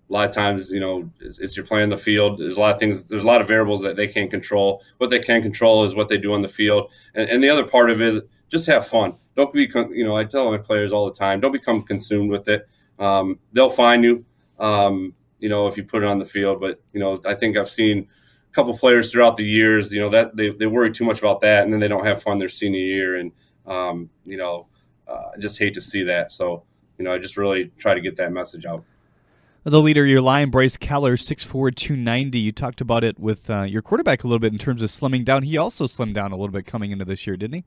a 0.10 0.14
lot 0.14 0.30
of 0.30 0.34
times, 0.34 0.70
you 0.70 0.80
know, 0.80 1.10
it's, 1.20 1.40
it's, 1.40 1.58
you're 1.58 1.66
playing 1.66 1.90
the 1.90 1.98
field. 1.98 2.40
There's 2.40 2.56
a 2.56 2.60
lot 2.60 2.74
of 2.74 2.80
things. 2.80 3.04
There's 3.04 3.22
a 3.22 3.26
lot 3.26 3.42
of 3.42 3.48
variables 3.48 3.82
that 3.82 3.98
they 3.98 4.08
can't 4.08 4.32
control. 4.32 4.82
What 4.98 5.10
they 5.10 5.20
can 5.20 5.42
control 5.42 5.84
is 5.84 5.96
what 5.96 6.08
they 6.08 6.18
do 6.18 6.34
on 6.34 6.42
the 6.42 6.48
field. 6.48 6.92
And, 7.14 7.30
and 7.30 7.44
the 7.44 7.50
other 7.50 7.68
part 7.68 7.90
of 7.90 8.02
it 8.02 8.16
is 8.16 8.22
just 8.50 8.66
have 8.68 8.88
fun. 8.88 9.16
Don't 9.36 9.52
be, 9.54 9.70
you 9.92 10.06
know, 10.06 10.16
I 10.16 10.24
tell 10.24 10.50
my 10.50 10.58
players 10.58 10.94
all 10.94 11.06
the 11.06 11.18
time, 11.18 11.42
don't 11.42 11.52
become 11.52 11.82
consumed 11.82 12.32
with 12.32 12.48
it. 12.48 12.68
Um, 13.00 13.40
they'll 13.52 13.70
find 13.70 14.04
you, 14.04 14.26
um, 14.60 15.14
you 15.40 15.50
know, 15.50 15.68
if 15.68 15.78
you 15.78 15.84
put 15.84 16.04
it 16.04 16.08
on 16.08 16.20
the 16.20 16.26
field. 16.26 16.62
But 16.62 16.82
you 16.94 17.00
know, 17.00 17.22
I 17.26 17.36
think 17.36 17.58
I've 17.58 17.70
seen 17.70 18.08
couple 18.58 18.78
players 18.78 19.12
throughout 19.12 19.38
the 19.38 19.46
years, 19.46 19.92
you 19.92 20.02
know, 20.02 20.10
that 20.10 20.36
they, 20.36 20.50
they 20.50 20.66
worry 20.66 20.92
too 20.92 21.06
much 21.06 21.20
about 21.20 21.40
that, 21.42 21.64
and 21.64 21.72
then 21.72 21.80
they 21.80 21.88
don't 21.88 22.06
have 22.06 22.22
fun 22.22 22.40
their 22.40 22.50
senior 22.50 22.80
year. 22.80 23.16
And 23.16 23.32
um, 23.66 24.10
you 24.26 24.38
know, 24.38 24.68
uh, 25.08 25.32
I 25.36 25.40
just 25.40 25.60
hate 25.60 25.76
to 25.76 25.82
see 25.82 26.04
that. 26.04 26.32
So 26.32 26.64
you 26.98 27.06
know, 27.06 27.14
I 27.14 27.20
just 27.20 27.38
really 27.38 27.72
try 27.78 27.94
to 27.94 28.02
get 28.02 28.18
that 28.18 28.34
message 28.34 28.66
out 28.66 28.84
the 29.70 29.82
leader 29.82 30.06
your 30.06 30.22
line, 30.22 30.50
Bryce 30.50 30.78
Keller, 30.78 31.18
6'4", 31.18 31.76
290. 31.76 32.40
You 32.40 32.52
talked 32.54 32.80
about 32.80 33.04
it 33.04 33.20
with 33.20 33.50
uh, 33.50 33.64
your 33.64 33.82
quarterback 33.82 34.24
a 34.24 34.28
little 34.28 34.40
bit 34.40 34.54
in 34.54 34.60
terms 34.60 34.82
of 34.82 34.90
slimming 34.90 35.26
down. 35.26 35.44
He 35.44 35.58
also 35.58 35.88
slimmed 35.88 36.14
down 36.14 36.32
a 36.32 36.38
little 36.38 36.54
bit 36.54 36.66
coming 36.66 36.92
into 36.92 37.04
this 37.04 37.28
year, 37.28 37.36
didn't 37.36 37.56
he? 37.56 37.64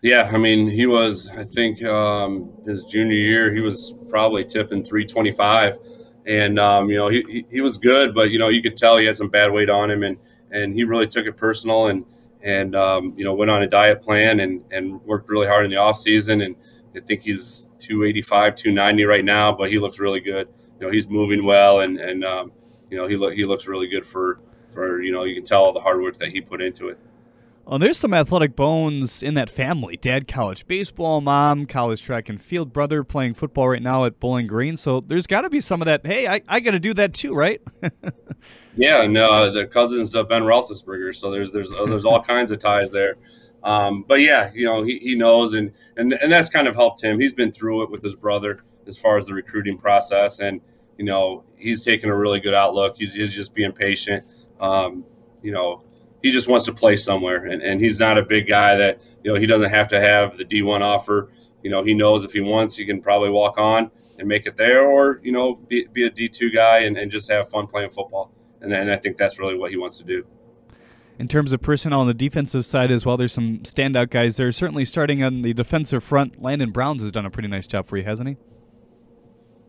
Yeah, 0.00 0.30
I 0.32 0.38
mean, 0.38 0.70
he 0.70 0.86
was, 0.86 1.28
I 1.28 1.44
think 1.44 1.82
um, 1.84 2.50
his 2.64 2.84
junior 2.84 3.16
year, 3.16 3.52
he 3.52 3.60
was 3.60 3.92
probably 4.08 4.44
tipping 4.44 4.82
325. 4.82 5.78
And, 6.26 6.58
um, 6.58 6.90
you 6.90 6.96
know, 6.96 7.08
he, 7.08 7.24
he, 7.28 7.46
he, 7.50 7.60
was 7.60 7.78
good, 7.78 8.14
but, 8.14 8.30
you 8.30 8.38
know, 8.38 8.48
you 8.48 8.60
could 8.60 8.76
tell 8.76 8.96
he 8.96 9.06
had 9.06 9.16
some 9.16 9.28
bad 9.28 9.52
weight 9.52 9.70
on 9.70 9.90
him. 9.90 10.02
And, 10.02 10.16
and 10.50 10.74
he 10.74 10.82
really 10.84 11.06
took 11.06 11.26
it 11.26 11.36
personal 11.36 11.86
and, 11.86 12.04
and 12.42 12.74
um, 12.74 13.14
you 13.16 13.24
know, 13.24 13.34
went 13.34 13.50
on 13.50 13.62
a 13.62 13.66
diet 13.66 14.02
plan 14.02 14.40
and, 14.40 14.62
and 14.72 15.00
worked 15.02 15.28
really 15.28 15.46
hard 15.46 15.64
in 15.64 15.70
the 15.70 15.76
off 15.76 15.98
season. 15.98 16.40
And 16.40 16.56
I 16.96 17.00
think 17.00 17.22
he's 17.22 17.68
285, 17.78 18.56
290 18.56 19.04
right 19.04 19.24
now, 19.24 19.52
but 19.52 19.70
he 19.70 19.78
looks 19.78 20.00
really 20.00 20.20
good 20.20 20.48
you 20.78 20.86
know 20.86 20.92
he's 20.92 21.08
moving 21.08 21.44
well 21.44 21.80
and 21.80 21.98
and 21.98 22.24
um, 22.24 22.52
you 22.90 22.96
know 22.96 23.06
he 23.06 23.16
look 23.16 23.34
he 23.34 23.44
looks 23.44 23.66
really 23.66 23.86
good 23.86 24.04
for 24.04 24.40
for 24.72 25.02
you 25.02 25.12
know 25.12 25.24
you 25.24 25.34
can 25.34 25.44
tell 25.44 25.64
all 25.64 25.72
the 25.72 25.80
hard 25.80 26.00
work 26.00 26.18
that 26.18 26.28
he 26.28 26.40
put 26.40 26.60
into 26.60 26.88
it. 26.88 26.98
Well, 27.66 27.80
there's 27.80 27.98
some 27.98 28.14
athletic 28.14 28.54
bones 28.54 29.22
in 29.22 29.34
that 29.34 29.50
family. 29.50 29.96
Dad, 29.96 30.28
college 30.28 30.66
baseball, 30.66 31.20
mom, 31.20 31.66
college 31.66 32.00
track 32.00 32.28
and 32.28 32.40
field, 32.40 32.72
brother 32.72 33.02
playing 33.02 33.34
football 33.34 33.68
right 33.68 33.82
now 33.82 34.04
at 34.04 34.20
Bowling 34.20 34.46
Green. 34.46 34.76
So 34.76 35.00
there's 35.00 35.26
got 35.26 35.40
to 35.40 35.50
be 35.50 35.60
some 35.60 35.82
of 35.82 35.86
that. 35.86 36.06
Hey, 36.06 36.28
I, 36.28 36.40
I 36.48 36.60
got 36.60 36.72
to 36.72 36.80
do 36.80 36.94
that 36.94 37.12
too, 37.12 37.34
right? 37.34 37.60
yeah, 38.76 39.02
and 39.02 39.16
uh, 39.16 39.50
the 39.50 39.66
cousins 39.66 40.14
of 40.14 40.28
Ben 40.28 40.42
Roethlisberger. 40.42 41.14
So 41.14 41.30
there's 41.30 41.52
there's 41.52 41.72
uh, 41.72 41.86
there's 41.86 42.04
all 42.04 42.22
kinds 42.34 42.52
of 42.52 42.60
ties 42.60 42.92
there. 42.92 43.16
Um, 43.64 44.04
but 44.06 44.20
yeah, 44.20 44.52
you 44.54 44.64
know 44.64 44.84
he, 44.84 45.00
he 45.00 45.14
knows, 45.16 45.54
and 45.54 45.72
and 45.96 46.12
and 46.12 46.30
that's 46.30 46.48
kind 46.48 46.68
of 46.68 46.76
helped 46.76 47.02
him. 47.02 47.18
He's 47.18 47.34
been 47.34 47.50
through 47.50 47.82
it 47.82 47.90
with 47.90 48.02
his 48.02 48.14
brother 48.14 48.62
as 48.86 48.98
far 48.98 49.16
as 49.16 49.26
the 49.26 49.34
recruiting 49.34 49.76
process. 49.76 50.38
And, 50.38 50.60
you 50.98 51.04
know, 51.04 51.44
he's 51.56 51.84
taking 51.84 52.10
a 52.10 52.16
really 52.16 52.40
good 52.40 52.54
outlook. 52.54 52.96
He's, 52.96 53.14
he's 53.14 53.32
just 53.32 53.54
being 53.54 53.72
patient. 53.72 54.24
Um, 54.60 55.04
you 55.42 55.52
know, 55.52 55.82
he 56.22 56.30
just 56.32 56.48
wants 56.48 56.64
to 56.66 56.72
play 56.72 56.96
somewhere. 56.96 57.46
And, 57.46 57.62
and 57.62 57.80
he's 57.80 57.98
not 57.98 58.18
a 58.18 58.22
big 58.22 58.48
guy 58.48 58.76
that, 58.76 58.98
you 59.22 59.32
know, 59.32 59.38
he 59.38 59.46
doesn't 59.46 59.70
have 59.70 59.88
to 59.88 60.00
have 60.00 60.36
the 60.36 60.44
D1 60.44 60.80
offer. 60.80 61.30
You 61.62 61.70
know, 61.70 61.84
he 61.84 61.94
knows 61.94 62.24
if 62.24 62.32
he 62.32 62.40
wants, 62.40 62.76
he 62.76 62.86
can 62.86 63.00
probably 63.00 63.30
walk 63.30 63.58
on 63.58 63.90
and 64.18 64.28
make 64.28 64.46
it 64.46 64.56
there 64.56 64.86
or, 64.86 65.20
you 65.22 65.32
know, 65.32 65.56
be, 65.56 65.86
be 65.92 66.06
a 66.06 66.10
D2 66.10 66.54
guy 66.54 66.80
and, 66.80 66.96
and 66.96 67.10
just 67.10 67.30
have 67.30 67.50
fun 67.50 67.66
playing 67.66 67.90
football. 67.90 68.32
And, 68.60 68.72
and 68.72 68.90
I 68.90 68.96
think 68.96 69.16
that's 69.16 69.38
really 69.38 69.56
what 69.56 69.70
he 69.70 69.76
wants 69.76 69.98
to 69.98 70.04
do 70.04 70.24
in 71.18 71.28
terms 71.28 71.52
of 71.52 71.62
personnel 71.62 72.00
on 72.00 72.06
the 72.06 72.14
defensive 72.14 72.66
side 72.66 72.90
as 72.90 73.06
well. 73.06 73.16
There's 73.16 73.32
some 73.32 73.58
standout 73.60 74.10
guys 74.10 74.36
there. 74.36 74.52
Certainly 74.52 74.84
starting 74.84 75.22
on 75.22 75.42
the 75.42 75.54
defensive 75.54 76.04
front, 76.04 76.42
Landon 76.42 76.70
Browns 76.70 77.02
has 77.02 77.12
done 77.12 77.26
a 77.26 77.30
pretty 77.30 77.48
nice 77.48 77.66
job 77.66 77.86
for 77.86 77.96
you, 77.96 78.04
hasn't 78.04 78.28
he? 78.28 78.36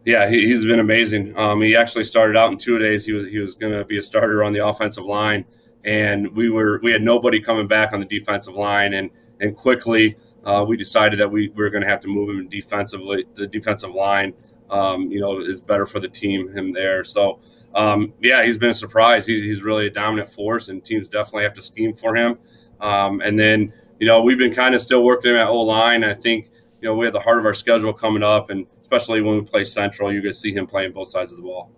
Yeah, 0.06 0.30
he, 0.30 0.51
has 0.51 0.66
been 0.66 0.80
amazing. 0.80 1.38
Um, 1.38 1.62
he 1.62 1.75
actually 1.75 2.06
started 2.06 2.38
out 2.38 2.51
in 2.51 2.58
two 2.58 2.80
days. 2.80 3.06
He 3.06 3.12
was 3.12 3.25
he 3.25 3.39
was 3.39 3.56
going 3.56 3.74
to 3.74 3.84
be 3.84 3.98
a 3.98 4.01
starter 4.01 4.42
on 4.42 4.54
the 4.54 4.66
offensive 4.66 5.04
line, 5.04 5.44
and 5.88 6.36
we 6.36 6.50
were 6.50 6.79
we 6.84 6.91
had 6.91 7.01
nobody 7.01 7.41
coming 7.41 7.65
back 7.65 7.94
on 7.94 8.01
the 8.01 8.06
defensive 8.06 8.56
line, 8.56 8.94
and 8.94 9.10
and 9.39 9.56
quickly 9.56 10.17
uh, 10.44 10.63
we 10.67 10.77
decided 10.77 11.17
that 11.20 11.32
we, 11.32 11.48
we 11.50 11.63
were 11.63 11.70
going 11.70 11.82
to 11.82 11.89
have 11.89 12.01
to 12.01 12.08
move 12.08 12.29
him 12.29 12.48
defensively. 12.50 13.25
The 13.36 13.48
defensive 13.48 13.91
line, 13.91 14.34
um, 14.70 15.10
you 15.12 15.20
know, 15.20 15.39
is 15.39 15.62
better 15.62 15.86
for 15.86 16.00
the 16.00 16.10
team. 16.10 16.51
Him 16.56 16.74
there, 16.74 17.03
so 17.06 17.39
um, 17.74 18.13
yeah, 18.22 18.44
he's 18.44 18.58
been 18.58 18.72
a 18.72 18.75
surprise. 18.75 19.25
He's, 19.25 19.41
he's 19.41 19.63
really 19.63 19.88
a 19.88 19.89
dominant 19.89 20.29
force, 20.29 20.67
and 20.67 20.84
teams 20.84 21.08
definitely 21.08 21.44
have 21.44 21.53
to 21.53 21.62
scheme 21.62 21.96
for 21.96 22.15
him. 22.15 22.38
Um, 22.82 23.22
and 23.22 23.39
then 23.39 23.74
you 24.00 24.06
know 24.06 24.22
we've 24.22 24.38
been 24.38 24.53
kind 24.53 24.75
of 24.75 24.82
still 24.82 25.03
working 25.03 25.36
at 25.36 25.48
O 25.48 25.62
line. 25.62 26.03
I 26.03 26.13
think 26.13 26.50
you 26.82 26.89
know 26.89 26.96
we 26.98 27.06
have 27.06 27.13
the 27.13 27.22
heart 27.22 27.39
of 27.39 27.46
our 27.46 27.53
schedule 27.53 27.94
coming 27.94 28.24
up, 28.24 28.50
and 28.50 28.67
especially 28.82 29.22
when 29.22 29.36
we 29.36 29.41
play 29.41 29.63
Central, 29.63 30.10
going 30.10 30.22
to 30.22 30.34
see 30.34 30.53
him 30.53 30.67
playing 30.67 30.91
both 30.91 31.08
sides 31.08 31.32
of 31.32 31.38
the 31.38 31.44
ball. 31.44 31.72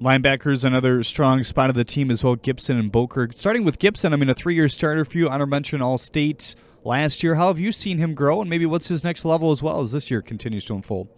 Linebackers, 0.00 0.64
another 0.64 1.02
strong 1.02 1.42
spot 1.42 1.70
of 1.70 1.76
the 1.76 1.84
team 1.84 2.10
as 2.10 2.22
well. 2.22 2.36
Gibson 2.36 2.78
and 2.78 2.92
Boker. 2.92 3.30
Starting 3.34 3.64
with 3.64 3.78
Gibson, 3.78 4.12
I 4.12 4.16
mean, 4.16 4.28
a 4.28 4.34
three-year 4.34 4.68
starter 4.68 5.04
for 5.04 5.16
you. 5.18 5.28
Honor 5.28 5.46
mention 5.46 5.80
All 5.80 5.98
States 5.98 6.54
last 6.84 7.22
year. 7.22 7.34
How 7.36 7.48
have 7.48 7.58
you 7.58 7.72
seen 7.72 7.98
him 7.98 8.14
grow, 8.14 8.40
and 8.40 8.50
maybe 8.50 8.66
what's 8.66 8.88
his 8.88 9.02
next 9.02 9.24
level 9.24 9.50
as 9.50 9.62
well 9.62 9.80
as 9.80 9.92
this 9.92 10.10
year 10.10 10.22
continues 10.22 10.64
to 10.66 10.74
unfold? 10.74 11.08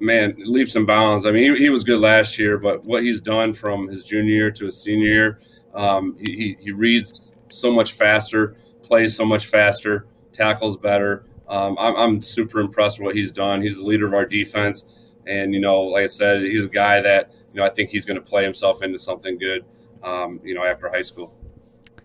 man, 0.00 0.34
leaps 0.38 0.76
and 0.76 0.86
bounds. 0.86 1.26
I 1.26 1.30
mean, 1.30 1.54
he, 1.54 1.64
he 1.64 1.70
was 1.70 1.84
good 1.84 2.00
last 2.00 2.38
year, 2.38 2.58
but 2.58 2.84
what 2.84 3.02
he's 3.02 3.20
done 3.20 3.52
from 3.52 3.88
his 3.88 4.04
junior 4.04 4.32
year 4.32 4.50
to 4.50 4.66
his 4.66 4.82
senior 4.82 5.08
year, 5.08 5.40
um, 5.74 6.16
he, 6.18 6.56
he 6.60 6.70
reads 6.72 7.34
so 7.48 7.72
much 7.72 7.92
faster, 7.92 8.56
plays 8.82 9.16
so 9.16 9.24
much 9.24 9.46
faster, 9.46 10.06
tackles 10.32 10.76
better. 10.76 11.24
Um, 11.48 11.76
I'm, 11.78 11.96
I'm 11.96 12.22
super 12.22 12.60
impressed 12.60 12.98
with 12.98 13.06
what 13.06 13.14
he's 13.14 13.30
done. 13.30 13.62
He's 13.62 13.76
the 13.76 13.84
leader 13.84 14.06
of 14.06 14.14
our 14.14 14.26
defense. 14.26 14.86
And, 15.26 15.54
you 15.54 15.60
know, 15.60 15.82
like 15.82 16.04
I 16.04 16.08
said, 16.08 16.42
he's 16.42 16.64
a 16.64 16.68
guy 16.68 17.00
that, 17.00 17.32
you 17.56 17.62
know, 17.62 17.66
I 17.66 17.70
think 17.70 17.88
he's 17.88 18.04
going 18.04 18.18
to 18.18 18.22
play 18.22 18.44
himself 18.44 18.82
into 18.82 18.98
something 18.98 19.38
good, 19.38 19.64
um, 20.02 20.40
you 20.44 20.54
know, 20.54 20.62
after 20.62 20.90
high 20.90 21.00
school. 21.00 21.32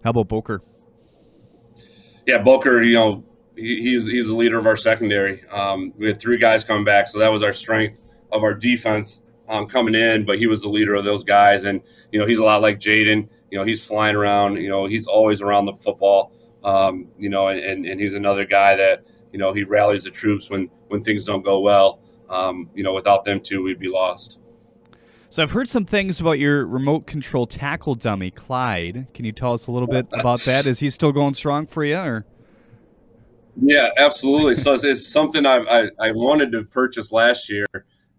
How 0.01 0.12
about 0.12 0.29
Boker? 0.29 0.62
Yeah, 2.25 2.38
Boker, 2.38 2.81
you 2.81 2.93
know, 2.93 3.25
he, 3.58 3.81
he's 3.81 4.08
he's 4.08 4.27
the 4.27 4.36
leader 4.36 4.58
of 4.58 4.65
our 4.65 4.77
secondary. 4.77 5.46
Um, 5.50 5.93
we 5.98 6.08
had 6.08 6.22
three 6.22 6.38
guys 6.38 6.63
come 6.63 6.86
back, 6.86 7.10
so 7.10 7.20
that 7.20 7.27
was 7.27 7.43
our 7.43 7.51
strength 7.51 8.00
of 8.31 8.43
our 8.43 8.53
defense 8.53 9.20
um, 9.50 9.67
coming 9.67 9.93
in. 9.93 10.24
But 10.25 10.38
he 10.38 10.48
was 10.48 10.62
the 10.62 10.70
leader 10.70 10.96
of 10.96 11.03
those 11.03 11.25
guys, 11.25 11.65
and 11.65 11.81
you 12.13 12.20
know 12.20 12.25
he's 12.25 12.39
a 12.39 12.43
lot 12.46 12.62
like 12.62 12.79
Jaden. 12.79 13.27
You 13.51 13.58
know 13.58 13.65
he's 13.65 13.86
flying 13.86 14.15
around. 14.15 14.55
You 14.55 14.70
know 14.70 14.86
he's 14.86 15.05
always 15.05 15.41
around 15.41 15.65
the 15.65 15.74
football. 15.74 16.31
Um, 16.63 17.10
you 17.20 17.27
know, 17.27 17.50
and, 17.50 17.86
and 17.86 18.00
he's 18.00 18.13
another 18.13 18.46
guy 18.46 18.77
that 18.77 19.03
you 19.34 19.38
know 19.38 19.51
he 19.51 19.65
rallies 19.65 20.05
the 20.05 20.12
troops 20.12 20.50
when 20.50 20.70
when 20.88 21.03
things 21.03 21.25
don't 21.25 21.43
go 21.43 21.60
well. 21.60 22.00
Um, 22.29 22.70
you 22.74 22.84
know, 22.84 22.93
without 22.93 23.25
them 23.25 23.41
two, 23.41 23.62
we'd 23.63 23.77
be 23.77 23.89
lost. 23.89 24.38
So 25.32 25.42
I've 25.42 25.52
heard 25.52 25.70
some 25.70 25.86
things 25.86 26.20
about 26.20 26.40
your 26.40 26.66
remote 26.66 27.08
control 27.08 27.48
tackle 27.48 27.96
dummy, 27.96 28.32
Clyde. 28.32 29.08
Can 29.14 29.24
you 29.24 29.32
tell 29.32 29.54
us 29.54 29.68
a 29.68 29.72
little 29.72 29.88
bit 29.88 30.06
about 30.12 30.42
that? 30.42 30.66
Is 30.66 30.80
he 30.80 30.90
still 30.90 31.14
going 31.14 31.36
strong 31.36 31.68
for 31.68 31.86
you, 31.86 31.96
or? 31.96 32.26
Yeah, 33.56 33.92
absolutely. 33.96 34.56
so 34.56 34.74
it's, 34.74 34.84
it's 34.84 35.08
something 35.08 35.46
I, 35.46 35.60
I, 35.60 35.90
I 36.02 36.12
wanted 36.12 36.52
to 36.52 36.66
purchase 36.66 37.14
last 37.14 37.50
year, 37.50 37.66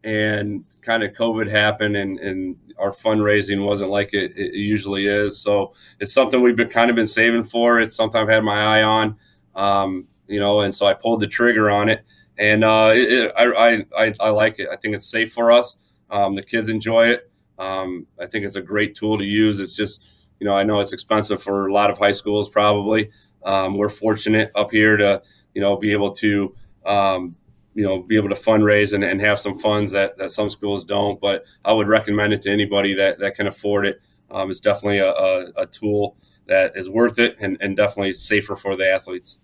and 0.02 0.64
kind 0.80 1.02
of 1.02 1.12
COVID 1.12 1.50
happened, 1.50 1.98
and, 1.98 2.18
and 2.18 2.56
our 2.78 2.92
fundraising 2.92 3.62
wasn't 3.62 3.90
like 3.90 4.14
it, 4.14 4.32
it, 4.34 4.54
usually 4.54 5.06
is. 5.06 5.38
So 5.38 5.74
it's 6.00 6.14
something 6.14 6.40
we've 6.40 6.56
been 6.56 6.70
kind 6.70 6.88
of 6.88 6.96
been 6.96 7.06
saving 7.06 7.44
for. 7.44 7.78
It's 7.78 7.94
something 7.94 8.22
I've 8.22 8.28
had 8.30 8.42
my 8.42 8.78
eye 8.78 8.82
on, 8.84 9.16
um, 9.54 10.06
you 10.28 10.40
know, 10.40 10.60
and 10.60 10.74
so 10.74 10.86
I 10.86 10.94
pulled 10.94 11.20
the 11.20 11.28
trigger 11.28 11.68
on 11.68 11.90
it, 11.90 12.06
and 12.38 12.64
uh, 12.64 12.92
it, 12.94 13.32
I, 13.36 13.84
I 13.94 14.14
I 14.18 14.30
like 14.30 14.60
it. 14.60 14.68
I 14.72 14.76
think 14.76 14.94
it's 14.94 15.10
safe 15.10 15.30
for 15.30 15.52
us. 15.52 15.76
Um, 16.12 16.34
the 16.34 16.42
kids 16.42 16.68
enjoy 16.68 17.08
it. 17.08 17.28
Um, 17.58 18.06
I 18.20 18.26
think 18.26 18.44
it's 18.44 18.56
a 18.56 18.62
great 18.62 18.94
tool 18.94 19.18
to 19.18 19.24
use. 19.24 19.58
It's 19.58 19.74
just 19.74 20.00
you 20.38 20.46
know 20.46 20.54
I 20.54 20.62
know 20.62 20.78
it's 20.78 20.92
expensive 20.92 21.42
for 21.42 21.66
a 21.66 21.72
lot 21.72 21.90
of 21.90 21.98
high 21.98 22.12
schools 22.12 22.48
probably. 22.48 23.10
Um, 23.44 23.76
we're 23.76 23.88
fortunate 23.88 24.50
up 24.54 24.70
here 24.70 24.96
to, 24.96 25.22
you 25.54 25.60
know, 25.60 25.76
be 25.76 25.92
able 25.92 26.12
to, 26.12 26.54
um, 26.84 27.36
you 27.74 27.84
know, 27.84 28.02
be 28.02 28.16
able 28.16 28.28
to 28.28 28.34
fundraise 28.34 28.92
and, 28.92 29.02
and 29.02 29.20
have 29.20 29.40
some 29.40 29.58
funds 29.58 29.92
that, 29.92 30.16
that 30.16 30.32
some 30.32 30.50
schools 30.50 30.84
don't. 30.84 31.20
But 31.20 31.44
I 31.64 31.72
would 31.72 31.88
recommend 31.88 32.32
it 32.32 32.42
to 32.42 32.50
anybody 32.50 32.94
that, 32.94 33.18
that 33.18 33.34
can 33.34 33.46
afford 33.46 33.86
it. 33.86 34.00
Um, 34.30 34.50
it's 34.50 34.60
definitely 34.60 34.98
a, 34.98 35.10
a, 35.12 35.46
a, 35.58 35.66
tool 35.66 36.16
that 36.46 36.72
is 36.74 36.88
worth 36.88 37.18
it 37.18 37.36
and, 37.40 37.58
and 37.60 37.76
definitely 37.76 38.14
safer 38.14 38.56
for 38.56 38.76
the 38.76 38.90
athletes. 38.90 39.38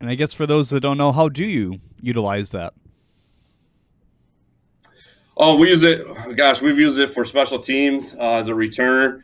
And 0.00 0.10
I 0.10 0.16
guess 0.16 0.34
for 0.34 0.46
those 0.46 0.68
that 0.70 0.80
don't 0.80 0.98
know, 0.98 1.12
how 1.12 1.28
do 1.28 1.44
you 1.44 1.80
utilize 2.02 2.50
that? 2.50 2.74
Oh, 5.40 5.54
we 5.54 5.68
use 5.68 5.84
it. 5.84 6.04
Gosh, 6.36 6.60
we've 6.60 6.78
used 6.78 6.98
it 6.98 7.10
for 7.10 7.24
special 7.24 7.60
teams 7.60 8.14
uh, 8.18 8.34
as 8.34 8.48
a 8.48 8.52
returner, 8.52 9.22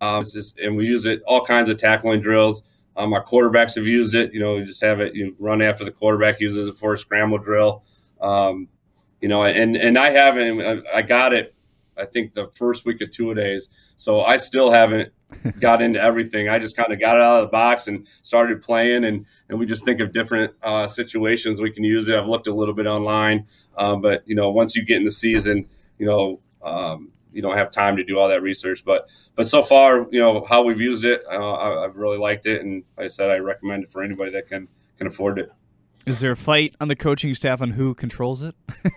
uh, 0.00 0.22
just, 0.22 0.58
and 0.58 0.74
we 0.74 0.86
use 0.86 1.04
it 1.04 1.22
all 1.26 1.44
kinds 1.44 1.68
of 1.68 1.76
tackling 1.76 2.22
drills. 2.22 2.62
Um, 2.96 3.12
our 3.12 3.22
quarterbacks 3.22 3.74
have 3.74 3.84
used 3.86 4.14
it. 4.14 4.32
You 4.32 4.40
know, 4.40 4.56
you 4.56 4.64
just 4.64 4.80
have 4.80 5.00
it. 5.00 5.14
You 5.14 5.36
run 5.38 5.60
after 5.60 5.84
the 5.84 5.90
quarterback 5.90 6.40
uses 6.40 6.68
it 6.68 6.78
for 6.78 6.94
a 6.94 6.98
scramble 6.98 7.36
drill. 7.38 7.82
Um, 8.22 8.68
you 9.20 9.28
know, 9.28 9.44
and 9.44 9.76
and 9.76 9.98
I 9.98 10.10
haven't. 10.10 10.86
I 10.94 11.02
got 11.02 11.34
it. 11.34 11.53
I 11.96 12.04
think 12.06 12.34
the 12.34 12.46
first 12.54 12.84
week 12.84 13.00
of 13.00 13.10
two 13.10 13.34
days. 13.34 13.68
So 13.96 14.22
I 14.22 14.36
still 14.36 14.70
haven't 14.70 15.12
got 15.60 15.82
into 15.82 16.00
everything. 16.00 16.48
I 16.48 16.58
just 16.58 16.76
kind 16.76 16.92
of 16.92 17.00
got 17.00 17.16
it 17.16 17.22
out 17.22 17.42
of 17.42 17.48
the 17.48 17.50
box 17.50 17.88
and 17.88 18.06
started 18.22 18.62
playing, 18.62 19.04
and 19.04 19.26
and 19.48 19.58
we 19.58 19.66
just 19.66 19.84
think 19.84 20.00
of 20.00 20.12
different 20.12 20.52
uh, 20.62 20.86
situations 20.86 21.60
we 21.60 21.70
can 21.70 21.84
use 21.84 22.08
it. 22.08 22.16
I've 22.16 22.28
looked 22.28 22.46
a 22.46 22.54
little 22.54 22.74
bit 22.74 22.86
online, 22.86 23.46
um, 23.76 24.00
but 24.00 24.22
you 24.26 24.34
know, 24.34 24.50
once 24.50 24.76
you 24.76 24.84
get 24.84 24.98
in 24.98 25.04
the 25.04 25.12
season, 25.12 25.68
you 25.98 26.06
know, 26.06 26.40
um, 26.62 27.12
you 27.32 27.42
don't 27.42 27.56
have 27.56 27.70
time 27.70 27.96
to 27.96 28.04
do 28.04 28.18
all 28.18 28.28
that 28.28 28.42
research. 28.42 28.84
But 28.84 29.08
but 29.34 29.46
so 29.46 29.62
far, 29.62 30.06
you 30.10 30.20
know 30.20 30.44
how 30.44 30.62
we've 30.62 30.80
used 30.80 31.04
it, 31.04 31.22
uh, 31.30 31.54
I, 31.54 31.82
have 31.82 31.96
really 31.96 32.18
liked 32.18 32.46
it, 32.46 32.62
and 32.62 32.84
like 32.96 33.06
I 33.06 33.08
said, 33.08 33.30
I 33.30 33.38
recommend 33.38 33.84
it 33.84 33.90
for 33.90 34.02
anybody 34.02 34.30
that 34.32 34.48
can 34.48 34.68
can 34.98 35.06
afford 35.06 35.38
it. 35.38 35.50
Is 36.06 36.20
there 36.20 36.32
a 36.32 36.36
fight 36.36 36.74
on 36.80 36.88
the 36.88 36.96
coaching 36.96 37.34
staff 37.34 37.62
on 37.62 37.70
who 37.70 37.94
controls 37.94 38.42
it 38.42 38.54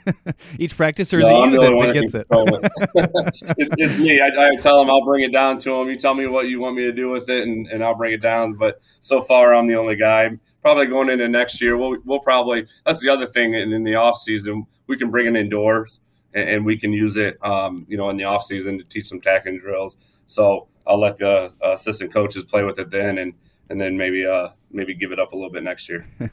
each 0.59 0.75
practice, 0.75 1.13
or 1.13 1.19
is 1.19 1.29
no, 1.29 1.43
it 1.43 1.51
you 1.51 1.61
that, 1.61 1.87
that 1.87 1.93
gets 1.93 2.13
it? 2.13 2.27
it. 2.29 3.51
it's, 3.57 3.73
it's, 3.77 3.97
me. 3.97 4.19
I, 4.19 4.27
I, 4.27 4.55
tell 4.55 4.79
them 4.79 4.89
I'll 4.89 5.05
bring 5.05 5.23
it 5.23 5.31
down 5.31 5.57
to 5.59 5.69
them. 5.69 5.87
You 5.87 5.95
tell 5.95 6.13
me 6.13 6.27
what 6.27 6.47
you 6.47 6.59
want 6.59 6.75
me 6.75 6.83
to 6.83 6.91
do 6.91 7.09
with 7.09 7.29
it, 7.29 7.47
and, 7.47 7.67
and 7.67 7.83
I'll 7.83 7.95
bring 7.95 8.13
it 8.13 8.21
down. 8.21 8.53
But 8.53 8.81
so 8.99 9.21
far, 9.21 9.53
I'm 9.53 9.67
the 9.67 9.75
only 9.75 9.95
guy. 9.95 10.31
Probably 10.61 10.87
going 10.87 11.09
into 11.09 11.29
next 11.29 11.61
year, 11.61 11.77
we'll, 11.77 11.97
we'll 12.03 12.19
probably 12.19 12.67
that's 12.85 12.99
the 12.99 13.09
other 13.09 13.25
thing. 13.25 13.53
in, 13.53 13.71
in 13.71 13.83
the 13.83 13.95
off 13.95 14.19
season, 14.19 14.65
we 14.87 14.97
can 14.97 15.09
bring 15.09 15.27
it 15.27 15.39
indoors 15.39 16.01
and, 16.33 16.49
and 16.49 16.65
we 16.65 16.77
can 16.77 16.91
use 16.91 17.15
it, 17.15 17.37
um, 17.43 17.85
you 17.87 17.95
know, 17.95 18.09
in 18.09 18.17
the 18.17 18.25
off 18.25 18.43
season 18.43 18.77
to 18.77 18.83
teach 18.83 19.07
some 19.07 19.21
tackling 19.21 19.59
drills. 19.59 19.95
So 20.25 20.67
I'll 20.85 20.99
let 20.99 21.17
the 21.17 21.51
uh, 21.63 21.71
assistant 21.71 22.11
coaches 22.11 22.43
play 22.45 22.63
with 22.63 22.79
it 22.79 22.89
then, 22.89 23.17
and 23.17 23.33
and 23.69 23.79
then 23.79 23.97
maybe 23.97 24.25
uh 24.25 24.49
maybe 24.71 24.93
give 24.93 25.11
it 25.11 25.19
up 25.19 25.33
a 25.33 25.35
little 25.35 25.51
bit 25.51 25.63
next 25.63 25.89
year. 25.89 26.07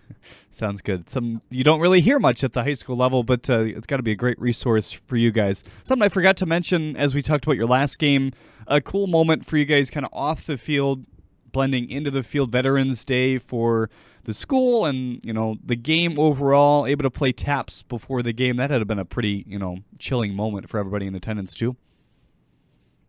Sounds 0.50 0.82
good. 0.82 1.08
Some 1.08 1.42
you 1.50 1.64
don't 1.64 1.80
really 1.80 2.00
hear 2.00 2.18
much 2.18 2.42
at 2.44 2.52
the 2.52 2.62
high 2.62 2.74
school 2.74 2.96
level, 2.96 3.22
but 3.22 3.48
uh, 3.50 3.60
it's 3.60 3.86
got 3.86 3.98
to 3.98 4.02
be 4.02 4.12
a 4.12 4.16
great 4.16 4.40
resource 4.40 4.92
for 4.92 5.16
you 5.16 5.30
guys. 5.30 5.64
Something 5.84 6.04
I 6.04 6.08
forgot 6.08 6.36
to 6.38 6.46
mention 6.46 6.96
as 6.96 7.14
we 7.14 7.22
talked 7.22 7.44
about 7.44 7.56
your 7.56 7.66
last 7.66 7.98
game, 7.98 8.32
a 8.66 8.80
cool 8.80 9.06
moment 9.06 9.44
for 9.44 9.56
you 9.56 9.64
guys, 9.64 9.90
kind 9.90 10.06
of 10.06 10.12
off 10.12 10.46
the 10.46 10.56
field, 10.56 11.04
blending 11.52 11.90
into 11.90 12.10
the 12.10 12.22
field. 12.22 12.52
Veterans 12.52 13.04
Day 13.04 13.38
for 13.38 13.90
the 14.24 14.34
school 14.34 14.84
and 14.86 15.22
you 15.22 15.32
know 15.32 15.56
the 15.64 15.76
game 15.76 16.18
overall 16.18 16.86
able 16.86 17.02
to 17.02 17.10
play 17.10 17.32
taps 17.32 17.82
before 17.82 18.22
the 18.22 18.32
game 18.32 18.56
that 18.56 18.70
had 18.70 18.86
been 18.86 18.98
a 18.98 19.04
pretty 19.04 19.44
you 19.46 19.58
know 19.58 19.78
chilling 19.98 20.34
moment 20.34 20.68
for 20.68 20.78
everybody 20.78 21.06
in 21.06 21.14
attendance 21.14 21.54
too 21.54 21.76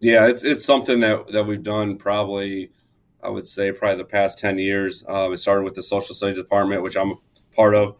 yeah 0.02 0.28
it's 0.28 0.44
it's 0.44 0.64
something 0.64 1.00
that 1.00 1.32
that 1.32 1.46
we've 1.46 1.64
done 1.64 1.98
probably 1.98 2.70
i 3.26 3.30
would 3.30 3.48
say 3.48 3.72
probably 3.72 3.98
the 3.98 4.06
past 4.06 4.40
10 4.40 4.58
years. 4.58 5.04
Um, 5.08 5.34
it 5.34 5.38
started 5.38 5.64
with 5.64 5.76
the 5.76 5.84
social 5.84 6.16
studies 6.16 6.38
department 6.38 6.84
which 6.84 6.98
i'm 6.98 7.16
part 7.52 7.76
of. 7.76 7.98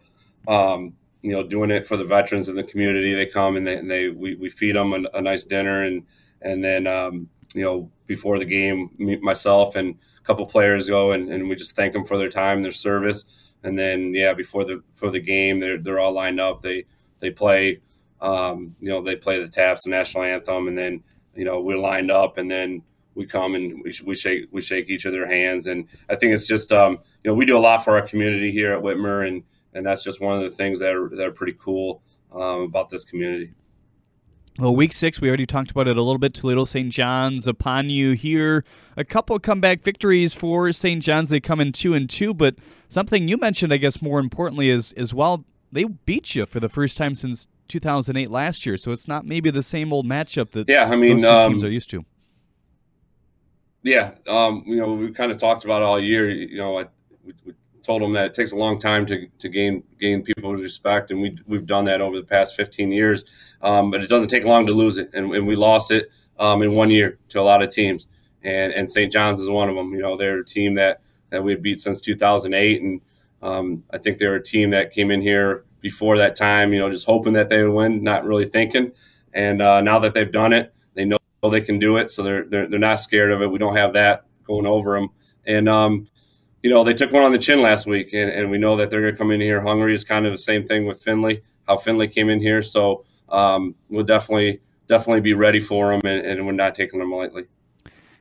Um, 0.48 0.94
you 1.22 1.32
know 1.32 1.42
doing 1.42 1.72
it 1.72 1.86
for 1.86 1.96
the 1.96 2.04
veterans 2.04 2.48
in 2.48 2.54
the 2.54 2.62
community. 2.62 3.12
They 3.12 3.26
come 3.26 3.56
and 3.56 3.66
they, 3.66 3.76
and 3.76 3.90
they 3.90 4.08
we, 4.08 4.36
we 4.36 4.48
feed 4.48 4.76
them 4.76 4.92
a, 4.92 5.18
a 5.18 5.20
nice 5.20 5.42
dinner 5.42 5.82
and 5.82 6.04
and 6.42 6.62
then 6.62 6.86
um, 6.86 7.28
you 7.52 7.64
know 7.64 7.90
before 8.06 8.38
the 8.38 8.44
game 8.44 8.90
me, 8.98 9.16
myself 9.16 9.74
and 9.74 9.96
a 10.18 10.22
couple 10.22 10.46
players 10.46 10.88
go 10.88 11.12
and, 11.12 11.28
and 11.28 11.48
we 11.48 11.56
just 11.56 11.74
thank 11.74 11.92
them 11.92 12.04
for 12.04 12.16
their 12.16 12.28
time, 12.28 12.62
their 12.62 12.70
service, 12.70 13.52
and 13.64 13.76
then 13.76 14.14
yeah, 14.14 14.32
before 14.32 14.64
the 14.64 14.82
for 14.94 15.10
the 15.10 15.20
game, 15.20 15.58
they're 15.58 15.78
they're 15.78 15.98
all 15.98 16.12
lined 16.12 16.40
up. 16.40 16.62
They 16.62 16.84
they 17.18 17.30
play, 17.30 17.80
um, 18.20 18.76
you 18.80 18.90
know, 18.90 19.02
they 19.02 19.16
play 19.16 19.40
the 19.40 19.48
taps, 19.48 19.82
the 19.82 19.90
national 19.90 20.24
anthem, 20.24 20.68
and 20.68 20.78
then 20.78 21.02
you 21.34 21.44
know 21.44 21.60
we're 21.60 21.78
lined 21.78 22.12
up, 22.12 22.38
and 22.38 22.48
then 22.48 22.82
we 23.16 23.26
come 23.26 23.54
and 23.54 23.82
we, 23.82 23.92
we 24.04 24.14
shake 24.14 24.48
we 24.52 24.60
shake 24.60 24.88
each 24.88 25.06
of 25.06 25.12
their 25.12 25.26
hands, 25.26 25.66
and 25.66 25.88
I 26.08 26.14
think 26.14 26.34
it's 26.34 26.46
just 26.46 26.70
um, 26.70 26.98
you 27.24 27.30
know 27.30 27.34
we 27.34 27.46
do 27.46 27.56
a 27.56 27.58
lot 27.58 27.82
for 27.82 27.98
our 27.98 28.06
community 28.06 28.52
here 28.52 28.72
at 28.72 28.82
Whitmer, 28.82 29.26
and 29.26 29.42
and 29.72 29.84
that's 29.84 30.04
just 30.04 30.20
one 30.20 30.36
of 30.36 30.42
the 30.48 30.54
things 30.54 30.78
that 30.80 30.94
are 30.94 31.08
that 31.08 31.26
are 31.26 31.32
pretty 31.32 31.56
cool 31.58 32.02
um, 32.32 32.62
about 32.62 32.90
this 32.90 33.04
community. 33.04 33.52
Well, 34.58 34.74
week 34.74 34.94
six, 34.94 35.20
we 35.20 35.28
already 35.28 35.44
talked 35.44 35.70
about 35.70 35.86
it 35.86 35.98
a 35.98 36.02
little 36.02 36.18
bit. 36.18 36.32
Toledo 36.32 36.64
St. 36.64 36.90
John's 36.90 37.46
upon 37.46 37.90
you 37.90 38.12
here. 38.12 38.64
A 38.96 39.04
couple 39.04 39.38
comeback 39.38 39.82
victories 39.82 40.32
for 40.32 40.72
St. 40.72 41.02
John's. 41.02 41.28
They 41.28 41.40
come 41.40 41.60
in 41.60 41.72
two 41.72 41.92
and 41.92 42.08
two, 42.08 42.32
but 42.32 42.54
something 42.88 43.28
you 43.28 43.36
mentioned, 43.36 43.70
I 43.70 43.76
guess, 43.76 44.00
more 44.00 44.18
importantly, 44.18 44.70
is 44.70 44.92
as 44.92 45.12
well 45.12 45.44
they 45.72 45.84
beat 45.84 46.34
you 46.34 46.46
for 46.46 46.58
the 46.58 46.70
first 46.70 46.96
time 46.96 47.14
since 47.14 47.48
2008 47.68 48.30
last 48.30 48.64
year. 48.64 48.78
So 48.78 48.92
it's 48.92 49.06
not 49.06 49.26
maybe 49.26 49.50
the 49.50 49.62
same 49.62 49.92
old 49.92 50.06
matchup 50.06 50.52
that 50.52 50.68
yeah, 50.68 50.84
I 50.84 50.96
mean, 50.96 51.20
those 51.20 51.44
two 51.44 51.50
teams 51.50 51.62
um, 51.62 51.68
are 51.68 51.72
used 51.72 51.90
to. 51.90 52.04
Yeah, 53.86 54.14
um, 54.26 54.64
you 54.66 54.78
know, 54.78 54.94
we 54.94 55.12
kind 55.12 55.30
of 55.30 55.38
talked 55.38 55.64
about 55.64 55.80
it 55.80 55.84
all 55.84 56.00
year. 56.00 56.28
You 56.28 56.56
know, 56.56 56.80
I, 56.80 56.86
we, 57.24 57.34
we 57.44 57.54
told 57.84 58.02
them 58.02 58.14
that 58.14 58.26
it 58.26 58.34
takes 58.34 58.50
a 58.50 58.56
long 58.56 58.80
time 58.80 59.06
to, 59.06 59.28
to 59.38 59.48
gain 59.48 59.84
gain 60.00 60.24
people's 60.24 60.60
respect, 60.60 61.12
and 61.12 61.22
we 61.22 61.38
we've 61.46 61.66
done 61.66 61.84
that 61.84 62.00
over 62.00 62.16
the 62.16 62.26
past 62.26 62.56
15 62.56 62.90
years. 62.90 63.24
Um, 63.62 63.92
but 63.92 64.02
it 64.02 64.08
doesn't 64.08 64.28
take 64.28 64.44
long 64.44 64.66
to 64.66 64.72
lose 64.72 64.98
it, 64.98 65.10
and, 65.14 65.32
and 65.32 65.46
we 65.46 65.54
lost 65.54 65.92
it 65.92 66.10
um, 66.36 66.62
in 66.64 66.72
one 66.74 66.90
year 66.90 67.20
to 67.28 67.40
a 67.40 67.42
lot 67.42 67.62
of 67.62 67.70
teams, 67.70 68.08
and 68.42 68.72
and 68.72 68.90
St. 68.90 69.12
John's 69.12 69.38
is 69.38 69.48
one 69.48 69.68
of 69.68 69.76
them. 69.76 69.92
You 69.92 70.02
know, 70.02 70.16
they're 70.16 70.40
a 70.40 70.44
team 70.44 70.74
that 70.74 71.00
that 71.30 71.44
we 71.44 71.52
had 71.52 71.62
beat 71.62 71.80
since 71.80 72.00
2008, 72.00 72.82
and 72.82 73.00
um, 73.40 73.84
I 73.92 73.98
think 73.98 74.18
they're 74.18 74.34
a 74.34 74.42
team 74.42 74.70
that 74.70 74.90
came 74.90 75.12
in 75.12 75.22
here 75.22 75.64
before 75.80 76.18
that 76.18 76.34
time. 76.34 76.72
You 76.72 76.80
know, 76.80 76.90
just 76.90 77.06
hoping 77.06 77.34
that 77.34 77.48
they 77.48 77.62
would 77.62 77.72
win, 77.72 78.02
not 78.02 78.24
really 78.24 78.48
thinking. 78.48 78.90
And 79.32 79.62
uh, 79.62 79.80
now 79.80 80.00
that 80.00 80.12
they've 80.12 80.32
done 80.32 80.52
it, 80.52 80.74
they 81.42 81.50
they 81.50 81.60
can 81.60 81.78
do 81.78 81.96
it, 81.96 82.10
so 82.10 82.22
they're 82.22 82.44
they're, 82.44 82.68
they're 82.68 82.78
not 82.78 83.00
scared 83.00 83.32
of 83.32 83.42
it. 83.42 83.50
We 83.50 83.58
don't 83.58 83.76
have 83.76 83.92
that 83.94 84.24
going 84.44 84.66
over 84.66 84.98
them, 84.98 85.10
and 85.46 85.68
um, 85.68 86.08
you 86.62 86.70
know, 86.70 86.82
they 86.82 86.94
took 86.94 87.12
one 87.12 87.22
on 87.22 87.32
the 87.32 87.38
chin 87.38 87.62
last 87.62 87.86
week, 87.86 88.12
and, 88.12 88.28
and 88.28 88.50
we 88.50 88.58
know 88.58 88.76
that 88.76 88.90
they're 88.90 89.00
going 89.00 89.12
to 89.12 89.18
come 89.18 89.30
in 89.30 89.40
here 89.40 89.60
hungry. 89.60 89.94
Is 89.94 90.02
kind 90.02 90.26
of 90.26 90.32
the 90.32 90.38
same 90.38 90.66
thing 90.66 90.84
with 90.84 91.00
Findlay, 91.02 91.42
how 91.68 91.76
Findlay 91.76 92.08
came 92.08 92.28
in 92.28 92.40
here. 92.40 92.60
So 92.60 93.04
um, 93.28 93.76
we'll 93.88 94.04
definitely 94.04 94.60
definitely 94.88 95.20
be 95.20 95.34
ready 95.34 95.60
for 95.60 95.92
them, 95.92 96.00
and, 96.04 96.26
and 96.26 96.46
we're 96.46 96.52
not 96.52 96.74
taking 96.74 96.98
them 96.98 97.12
lightly. 97.12 97.44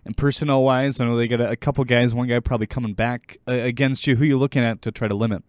And 0.05 0.15
personnel 0.15 0.63
wise, 0.63 1.00
I 1.00 1.05
know 1.05 1.17
they 1.17 1.27
got 1.27 1.41
a, 1.41 1.55
couple 1.55 1.84
guys. 1.86 2.13
One 2.13 2.27
guy 2.27 2.39
probably 2.39 2.67
coming 2.67 2.93
back 2.93 3.39
uh, 3.48 3.53
against 3.53 4.05
you. 4.05 4.15
Who 4.15 4.24
are 4.24 4.27
you 4.27 4.38
looking 4.38 4.63
at 4.63 4.84
to 4.84 4.91
try 4.91 5.07
to 5.07 5.15
limit? 5.15 5.43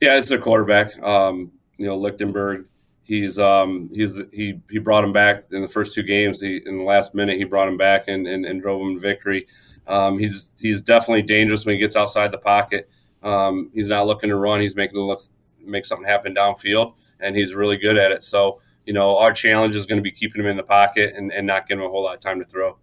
Yeah, 0.00 0.16
it's 0.16 0.28
their 0.28 0.38
quarterback. 0.38 0.96
Um, 1.02 1.50
you 1.76 1.86
know, 1.86 1.96
Lichtenberg. 1.96 2.66
He's 3.06 3.38
um, 3.38 3.88
he's 3.94 4.20
he 4.32 4.60
he 4.68 4.78
brought 4.78 5.04
him 5.04 5.12
back 5.12 5.44
in 5.52 5.62
the 5.62 5.68
first 5.68 5.92
two 5.92 6.02
games. 6.02 6.40
He, 6.40 6.60
in 6.66 6.78
the 6.78 6.84
last 6.84 7.14
minute, 7.14 7.38
he 7.38 7.44
brought 7.44 7.68
him 7.68 7.76
back 7.76 8.08
and, 8.08 8.26
and, 8.26 8.44
and 8.44 8.60
drove 8.60 8.82
him 8.82 8.94
to 8.94 9.00
victory. 9.00 9.46
Um, 9.86 10.18
he's 10.18 10.52
he's 10.58 10.82
definitely 10.82 11.22
dangerous 11.22 11.64
when 11.64 11.76
he 11.76 11.80
gets 11.80 11.94
outside 11.94 12.32
the 12.32 12.38
pocket. 12.38 12.90
Um, 13.22 13.70
he's 13.72 13.86
not 13.86 14.08
looking 14.08 14.30
to 14.30 14.36
run. 14.36 14.60
He's 14.60 14.74
making 14.74 14.98
look 14.98 15.22
make 15.64 15.84
something 15.84 16.06
happen 16.06 16.34
downfield, 16.34 16.94
and 17.20 17.36
he's 17.36 17.54
really 17.54 17.76
good 17.76 17.96
at 17.96 18.10
it. 18.10 18.24
So 18.24 18.60
you 18.86 18.92
know, 18.92 19.18
our 19.18 19.32
challenge 19.32 19.76
is 19.76 19.86
going 19.86 19.98
to 19.98 20.02
be 20.02 20.12
keeping 20.12 20.40
him 20.40 20.48
in 20.48 20.56
the 20.56 20.64
pocket 20.64 21.14
and, 21.16 21.32
and 21.32 21.46
not 21.46 21.68
giving 21.68 21.84
him 21.84 21.88
a 21.88 21.90
whole 21.90 22.04
lot 22.04 22.14
of 22.14 22.20
time 22.20 22.40
to 22.40 22.44
throw. 22.44 22.76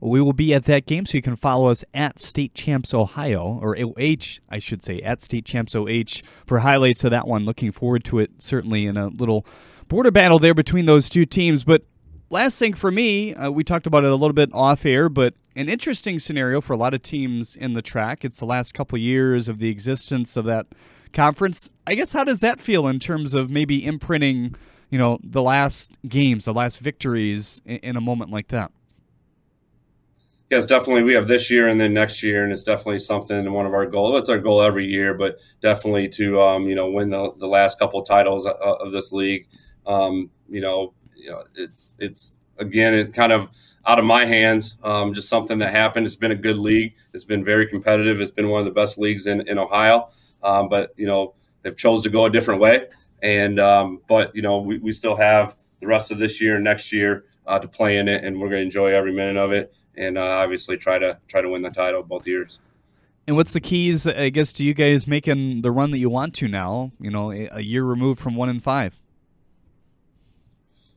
We 0.00 0.20
will 0.20 0.32
be 0.32 0.54
at 0.54 0.64
that 0.64 0.86
game, 0.86 1.04
so 1.04 1.18
you 1.18 1.22
can 1.22 1.36
follow 1.36 1.70
us 1.70 1.84
at 1.92 2.18
State 2.18 2.54
Champs 2.54 2.94
Ohio, 2.94 3.58
or 3.60 3.76
OH, 3.78 4.40
I 4.48 4.58
should 4.58 4.82
say, 4.82 5.00
at 5.00 5.20
State 5.20 5.44
Champs 5.44 5.74
OH 5.74 6.22
for 6.46 6.60
highlights 6.60 7.04
of 7.04 7.10
that 7.10 7.26
one. 7.26 7.44
Looking 7.44 7.70
forward 7.70 8.04
to 8.04 8.18
it, 8.18 8.30
certainly 8.38 8.86
in 8.86 8.96
a 8.96 9.08
little 9.08 9.44
border 9.88 10.10
battle 10.10 10.38
there 10.38 10.54
between 10.54 10.86
those 10.86 11.10
two 11.10 11.26
teams. 11.26 11.64
But 11.64 11.82
last 12.30 12.58
thing 12.58 12.72
for 12.72 12.90
me, 12.90 13.34
uh, 13.34 13.50
we 13.50 13.62
talked 13.62 13.86
about 13.86 14.04
it 14.04 14.10
a 14.10 14.16
little 14.16 14.32
bit 14.32 14.48
off 14.54 14.86
air, 14.86 15.10
but 15.10 15.34
an 15.54 15.68
interesting 15.68 16.18
scenario 16.18 16.62
for 16.62 16.72
a 16.72 16.76
lot 16.76 16.94
of 16.94 17.02
teams 17.02 17.56
in 17.56 17.74
the 17.74 17.82
TRAC. 17.82 18.24
It's 18.24 18.38
the 18.38 18.46
last 18.46 18.72
couple 18.72 18.96
years 18.96 19.48
of 19.48 19.58
the 19.58 19.68
existence 19.68 20.36
of 20.36 20.46
that 20.46 20.66
conference. 21.12 21.68
I 21.86 21.94
guess 21.94 22.12
how 22.12 22.24
does 22.24 22.40
that 22.40 22.60
feel 22.60 22.86
in 22.86 23.00
terms 23.00 23.34
of 23.34 23.50
maybe 23.50 23.84
imprinting, 23.84 24.54
you 24.88 24.98
know, 24.98 25.18
the 25.22 25.42
last 25.42 25.92
games, 26.08 26.46
the 26.46 26.54
last 26.54 26.78
victories 26.78 27.60
in, 27.66 27.76
in 27.78 27.96
a 27.96 28.00
moment 28.00 28.30
like 28.30 28.48
that? 28.48 28.70
Yes, 30.50 30.66
definitely. 30.66 31.04
We 31.04 31.14
have 31.14 31.28
this 31.28 31.48
year 31.48 31.68
and 31.68 31.80
then 31.80 31.94
next 31.94 32.22
year, 32.24 32.42
and 32.42 32.52
it's 32.52 32.64
definitely 32.64 32.98
something. 32.98 33.52
One 33.52 33.66
of 33.66 33.72
our 33.72 33.86
goals. 33.86 34.18
It's 34.18 34.28
our 34.28 34.38
goal 34.38 34.60
every 34.62 34.84
year, 34.84 35.14
but 35.14 35.38
definitely 35.62 36.08
to 36.10 36.42
um, 36.42 36.68
you 36.68 36.74
know 36.74 36.90
win 36.90 37.10
the, 37.10 37.32
the 37.38 37.46
last 37.46 37.78
couple 37.78 38.02
titles 38.02 38.46
of, 38.46 38.56
of 38.56 38.90
this 38.90 39.12
league. 39.12 39.46
Um, 39.86 40.30
you 40.48 40.60
know, 40.60 40.92
you 41.14 41.30
know, 41.30 41.44
it's 41.54 41.92
it's 42.00 42.36
again, 42.58 42.94
it 42.94 43.14
kind 43.14 43.30
of 43.30 43.48
out 43.86 44.00
of 44.00 44.04
my 44.04 44.24
hands. 44.24 44.76
Um, 44.82 45.14
just 45.14 45.28
something 45.28 45.58
that 45.60 45.70
happened. 45.72 46.04
It's 46.06 46.16
been 46.16 46.32
a 46.32 46.36
good 46.36 46.58
league. 46.58 46.94
It's 47.14 47.24
been 47.24 47.44
very 47.44 47.68
competitive. 47.68 48.20
It's 48.20 48.32
been 48.32 48.48
one 48.48 48.58
of 48.58 48.64
the 48.64 48.72
best 48.72 48.98
leagues 48.98 49.28
in 49.28 49.46
in 49.46 49.56
Ohio. 49.56 50.08
Um, 50.42 50.68
but 50.68 50.92
you 50.96 51.06
know, 51.06 51.34
they've 51.62 51.76
chose 51.76 52.02
to 52.02 52.10
go 52.10 52.24
a 52.24 52.30
different 52.30 52.60
way. 52.60 52.88
And 53.22 53.60
um, 53.60 54.00
but 54.08 54.34
you 54.34 54.42
know, 54.42 54.58
we, 54.58 54.78
we 54.78 54.90
still 54.90 55.14
have 55.14 55.56
the 55.80 55.86
rest 55.86 56.10
of 56.10 56.18
this 56.18 56.40
year 56.40 56.56
and 56.56 56.64
next 56.64 56.90
year 56.92 57.26
uh, 57.46 57.60
to 57.60 57.68
play 57.68 57.98
in 57.98 58.08
it, 58.08 58.24
and 58.24 58.40
we're 58.40 58.48
going 58.48 58.60
to 58.60 58.64
enjoy 58.64 58.88
every 58.92 59.12
minute 59.12 59.36
of 59.36 59.52
it 59.52 59.72
and 60.00 60.16
uh, 60.16 60.22
obviously 60.22 60.76
try 60.76 60.98
to 60.98 61.18
try 61.28 61.40
to 61.40 61.48
win 61.48 61.62
the 61.62 61.70
title 61.70 62.02
both 62.02 62.26
years. 62.26 62.58
And 63.26 63.36
what's 63.36 63.52
the 63.52 63.60
keys, 63.60 64.06
I 64.06 64.30
guess, 64.30 64.50
to 64.54 64.64
you 64.64 64.74
guys 64.74 65.06
making 65.06 65.62
the 65.62 65.70
run 65.70 65.92
that 65.92 65.98
you 65.98 66.10
want 66.10 66.34
to 66.36 66.48
now? 66.48 66.90
You 66.98 67.10
know, 67.10 67.30
a 67.30 67.60
year 67.60 67.84
removed 67.84 68.20
from 68.20 68.34
one 68.34 68.48
and 68.48 68.60
five. 68.60 69.00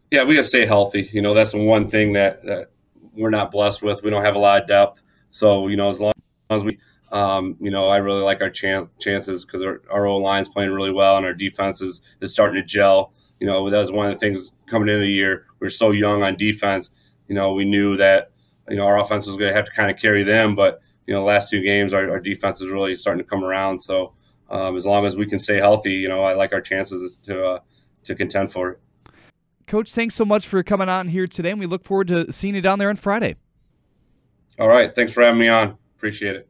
Yeah, 0.10 0.24
we 0.24 0.36
got 0.36 0.42
to 0.42 0.48
stay 0.48 0.66
healthy. 0.66 1.10
You 1.12 1.22
know, 1.22 1.34
that's 1.34 1.52
the 1.52 1.64
one 1.64 1.90
thing 1.90 2.14
that, 2.14 2.44
that 2.46 2.72
we're 3.14 3.30
not 3.30 3.52
blessed 3.52 3.84
with. 3.84 4.04
We 4.04 4.10
don't 4.10 4.24
have 4.24 4.36
a 4.36 4.40
lot 4.40 4.62
of 4.62 4.68
depth. 4.68 5.04
So, 5.32 5.68
you 5.68 5.76
know, 5.76 5.90
as 5.90 6.00
long 6.00 6.14
as 6.50 6.64
we, 6.64 6.80
um, 7.12 7.58
you 7.60 7.70
know, 7.70 7.88
I 7.88 7.98
really 7.98 8.22
like 8.22 8.42
our 8.42 8.50
chan- 8.50 8.90
chances 9.00 9.44
because 9.44 9.62
our, 9.62 9.82
our 9.92 10.06
O 10.06 10.18
line's 10.18 10.50
playing 10.50 10.72
really 10.72 10.92
well 10.92 11.18
and 11.18 11.26
our 11.26 11.34
defense 11.34 11.82
is, 11.82 12.02
is 12.22 12.32
starting 12.32 12.62
to 12.62 12.66
gel. 12.66 13.14
You 13.40 13.48
know, 13.48 13.70
that 13.70 13.80
was 13.80 13.92
one 13.92 14.08
of 14.08 14.14
the 14.14 14.20
things 14.20 14.52
coming 14.68 14.88
into 14.88 15.02
the 15.02 15.12
year. 15.12 15.46
We 15.60 15.68
are 15.68 15.72
so 15.72 15.92
young 15.92 16.24
on 16.24 16.36
defense. 16.38 16.92
You 17.28 17.36
know, 17.36 17.54
we 17.54 17.66
knew 17.66 17.98
that 17.98 18.32
you 18.70 18.78
know, 18.78 18.86
our 18.86 19.00
offense 19.00 19.28
was 19.28 19.38
going 19.38 19.50
to 19.50 19.56
have 19.56 19.66
to 19.66 19.72
kind 19.72 19.92
of 19.92 19.98
carry 19.98 20.24
them. 20.24 20.56
But 20.56 20.82
you 21.06 21.14
know, 21.14 21.20
the 21.20 21.26
last 21.26 21.50
two 21.50 21.62
games, 21.62 21.94
our, 21.94 22.10
our 22.10 22.20
defense 22.20 22.62
is 22.62 22.70
really 22.70 22.96
starting 22.96 23.24
to 23.24 23.30
come 23.30 23.44
around. 23.44 23.80
So 23.80 24.14
um, 24.50 24.76
as 24.76 24.86
long 24.86 25.06
as 25.06 25.16
we 25.16 25.26
can 25.26 25.40
stay 25.40 25.58
healthy, 25.58 25.94
you 25.94 26.08
know, 26.08 26.24
I 26.24 26.34
like 26.34 26.54
our 26.54 26.62
chances 26.62 27.18
to 27.24 27.46
uh, 27.46 27.60
to 28.06 28.16
contend 28.16 28.52
for 28.52 28.72
it. 28.72 28.80
Coach, 29.66 29.94
thanks 29.94 30.16
so 30.16 30.26
much 30.26 30.48
for 30.48 30.62
coming 30.62 30.90
on 30.90 31.08
here 31.08 31.26
today, 31.28 31.52
and 31.52 31.60
we 31.60 31.66
look 31.66 31.86
forward 31.86 32.08
to 32.10 32.32
seeing 32.32 32.56
you 32.56 32.62
down 32.62 32.80
there 32.80 32.90
on 32.90 32.98
Friday. 32.98 33.36
All 34.60 34.68
right, 34.68 34.94
thanks 34.94 35.14
for 35.14 35.24
having 35.24 35.40
me 35.40 35.48
on. 35.48 35.78
Appreciate 35.96 36.36
it. 36.36 36.50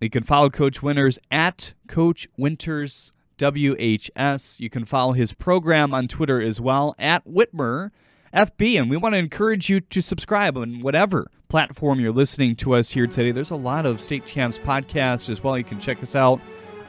You 0.00 0.10
can 0.10 0.22
follow 0.22 0.50
Coach 0.50 0.82
Winters 0.82 1.18
at 1.30 1.74
Coach 1.86 2.28
Winters 2.36 3.12
WHS. 3.38 4.60
You 4.60 4.68
can 4.68 4.84
follow 4.84 5.12
his 5.12 5.32
program 5.32 5.94
on 5.94 6.08
Twitter 6.08 6.40
as 6.40 6.60
well 6.60 6.94
at 6.98 7.26
Whitmer. 7.26 7.90
FB, 8.34 8.80
and 8.80 8.88
we 8.88 8.96
want 8.96 9.14
to 9.14 9.18
encourage 9.18 9.68
you 9.68 9.80
to 9.80 10.00
subscribe 10.00 10.56
on 10.56 10.80
whatever 10.80 11.30
platform 11.48 11.98
you're 11.98 12.12
listening 12.12 12.54
to 12.56 12.74
us 12.74 12.90
here 12.90 13.08
today. 13.08 13.32
There's 13.32 13.50
a 13.50 13.56
lot 13.56 13.86
of 13.86 14.00
State 14.00 14.24
Champs 14.24 14.58
podcasts 14.58 15.28
as 15.28 15.42
well. 15.42 15.58
You 15.58 15.64
can 15.64 15.80
check 15.80 16.00
us 16.02 16.14
out 16.14 16.40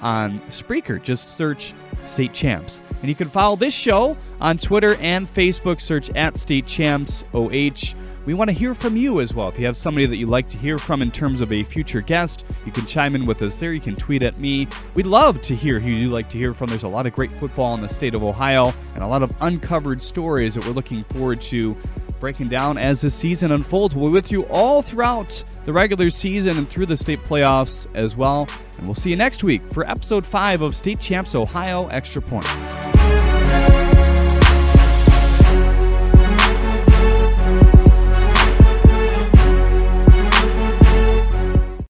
on 0.02 0.40
Spreaker. 0.50 1.02
Just 1.02 1.38
search 1.38 1.74
State 2.06 2.34
Champs. 2.34 2.82
And 3.02 3.10
you 3.10 3.16
can 3.16 3.30
follow 3.30 3.56
this 3.56 3.74
show 3.74 4.14
on 4.40 4.58
Twitter 4.58 4.96
and 5.00 5.28
Facebook. 5.28 5.82
Search 5.82 6.10
at 6.16 6.38
State 6.38 6.66
Champs 6.66 7.28
OH. 7.34 7.96
We 8.26 8.36
want 8.36 8.52
to 8.52 8.56
hear 8.56 8.76
from 8.76 8.96
you 8.96 9.20
as 9.20 9.34
well. 9.34 9.50
If 9.50 9.58
you 9.58 9.66
have 9.66 9.76
somebody 9.76 10.06
that 10.06 10.18
you'd 10.18 10.30
like 10.30 10.48
to 10.50 10.58
hear 10.58 10.78
from 10.78 11.02
in 11.02 11.10
terms 11.10 11.42
of 11.42 11.52
a 11.52 11.64
future 11.64 12.02
guest, 12.02 12.46
you 12.68 12.72
can 12.72 12.86
chime 12.86 13.16
in 13.16 13.26
with 13.26 13.42
us 13.42 13.58
there. 13.58 13.74
You 13.74 13.80
can 13.80 13.96
tweet 13.96 14.24
at 14.24 14.38
me. 14.38 14.68
We'd 14.96 15.08
love 15.08 15.42
to 15.42 15.56
hear 15.56 15.80
who 15.80 15.90
you'd 15.90 16.12
like 16.12 16.30
to 16.30 16.38
hear 16.38 16.54
from. 16.54 16.68
There's 16.68 16.84
a 16.84 16.88
lot 16.88 17.08
of 17.08 17.14
great 17.14 17.32
football 17.32 17.74
in 17.74 17.82
the 17.82 17.90
state 17.90 18.14
of 18.14 18.24
Ohio 18.24 18.74
and 18.94 19.04
a 19.04 19.08
lot 19.08 19.24
of 19.24 19.32
uncovered 19.42 20.04
stories 20.04 20.54
that 20.54 20.64
we're 20.66 20.74
looking 20.74 21.04
forward 21.06 21.42
to 21.44 21.76
breaking 22.20 22.46
down 22.46 22.78
as 22.78 23.02
the 23.02 23.10
season 23.10 23.52
unfolds. 23.52 23.96
We'll 23.96 24.06
be 24.06 24.12
with 24.12 24.32
you 24.32 24.44
all 24.46 24.84
throughout 24.84 25.44
the 25.65 25.74
regular 25.74 26.10
season 26.10 26.58
and 26.58 26.69
through 26.69 26.86
the 26.86 26.97
state 26.97 27.19
playoffs 27.24 27.88
as 27.93 28.15
well. 28.15 28.47
And 28.78 28.88
we'll 28.88 28.95
see 28.95 29.10
you 29.10 29.15
next 29.15 29.43
week 29.43 29.62
for 29.74 29.88
episode 29.89 30.26
5 30.26 30.62
of 30.62 30.76
State 30.76 31.00
Champs 31.00 31.36
Ohio 31.36 31.88
Extra 31.88 32.21
Point. 32.21 32.91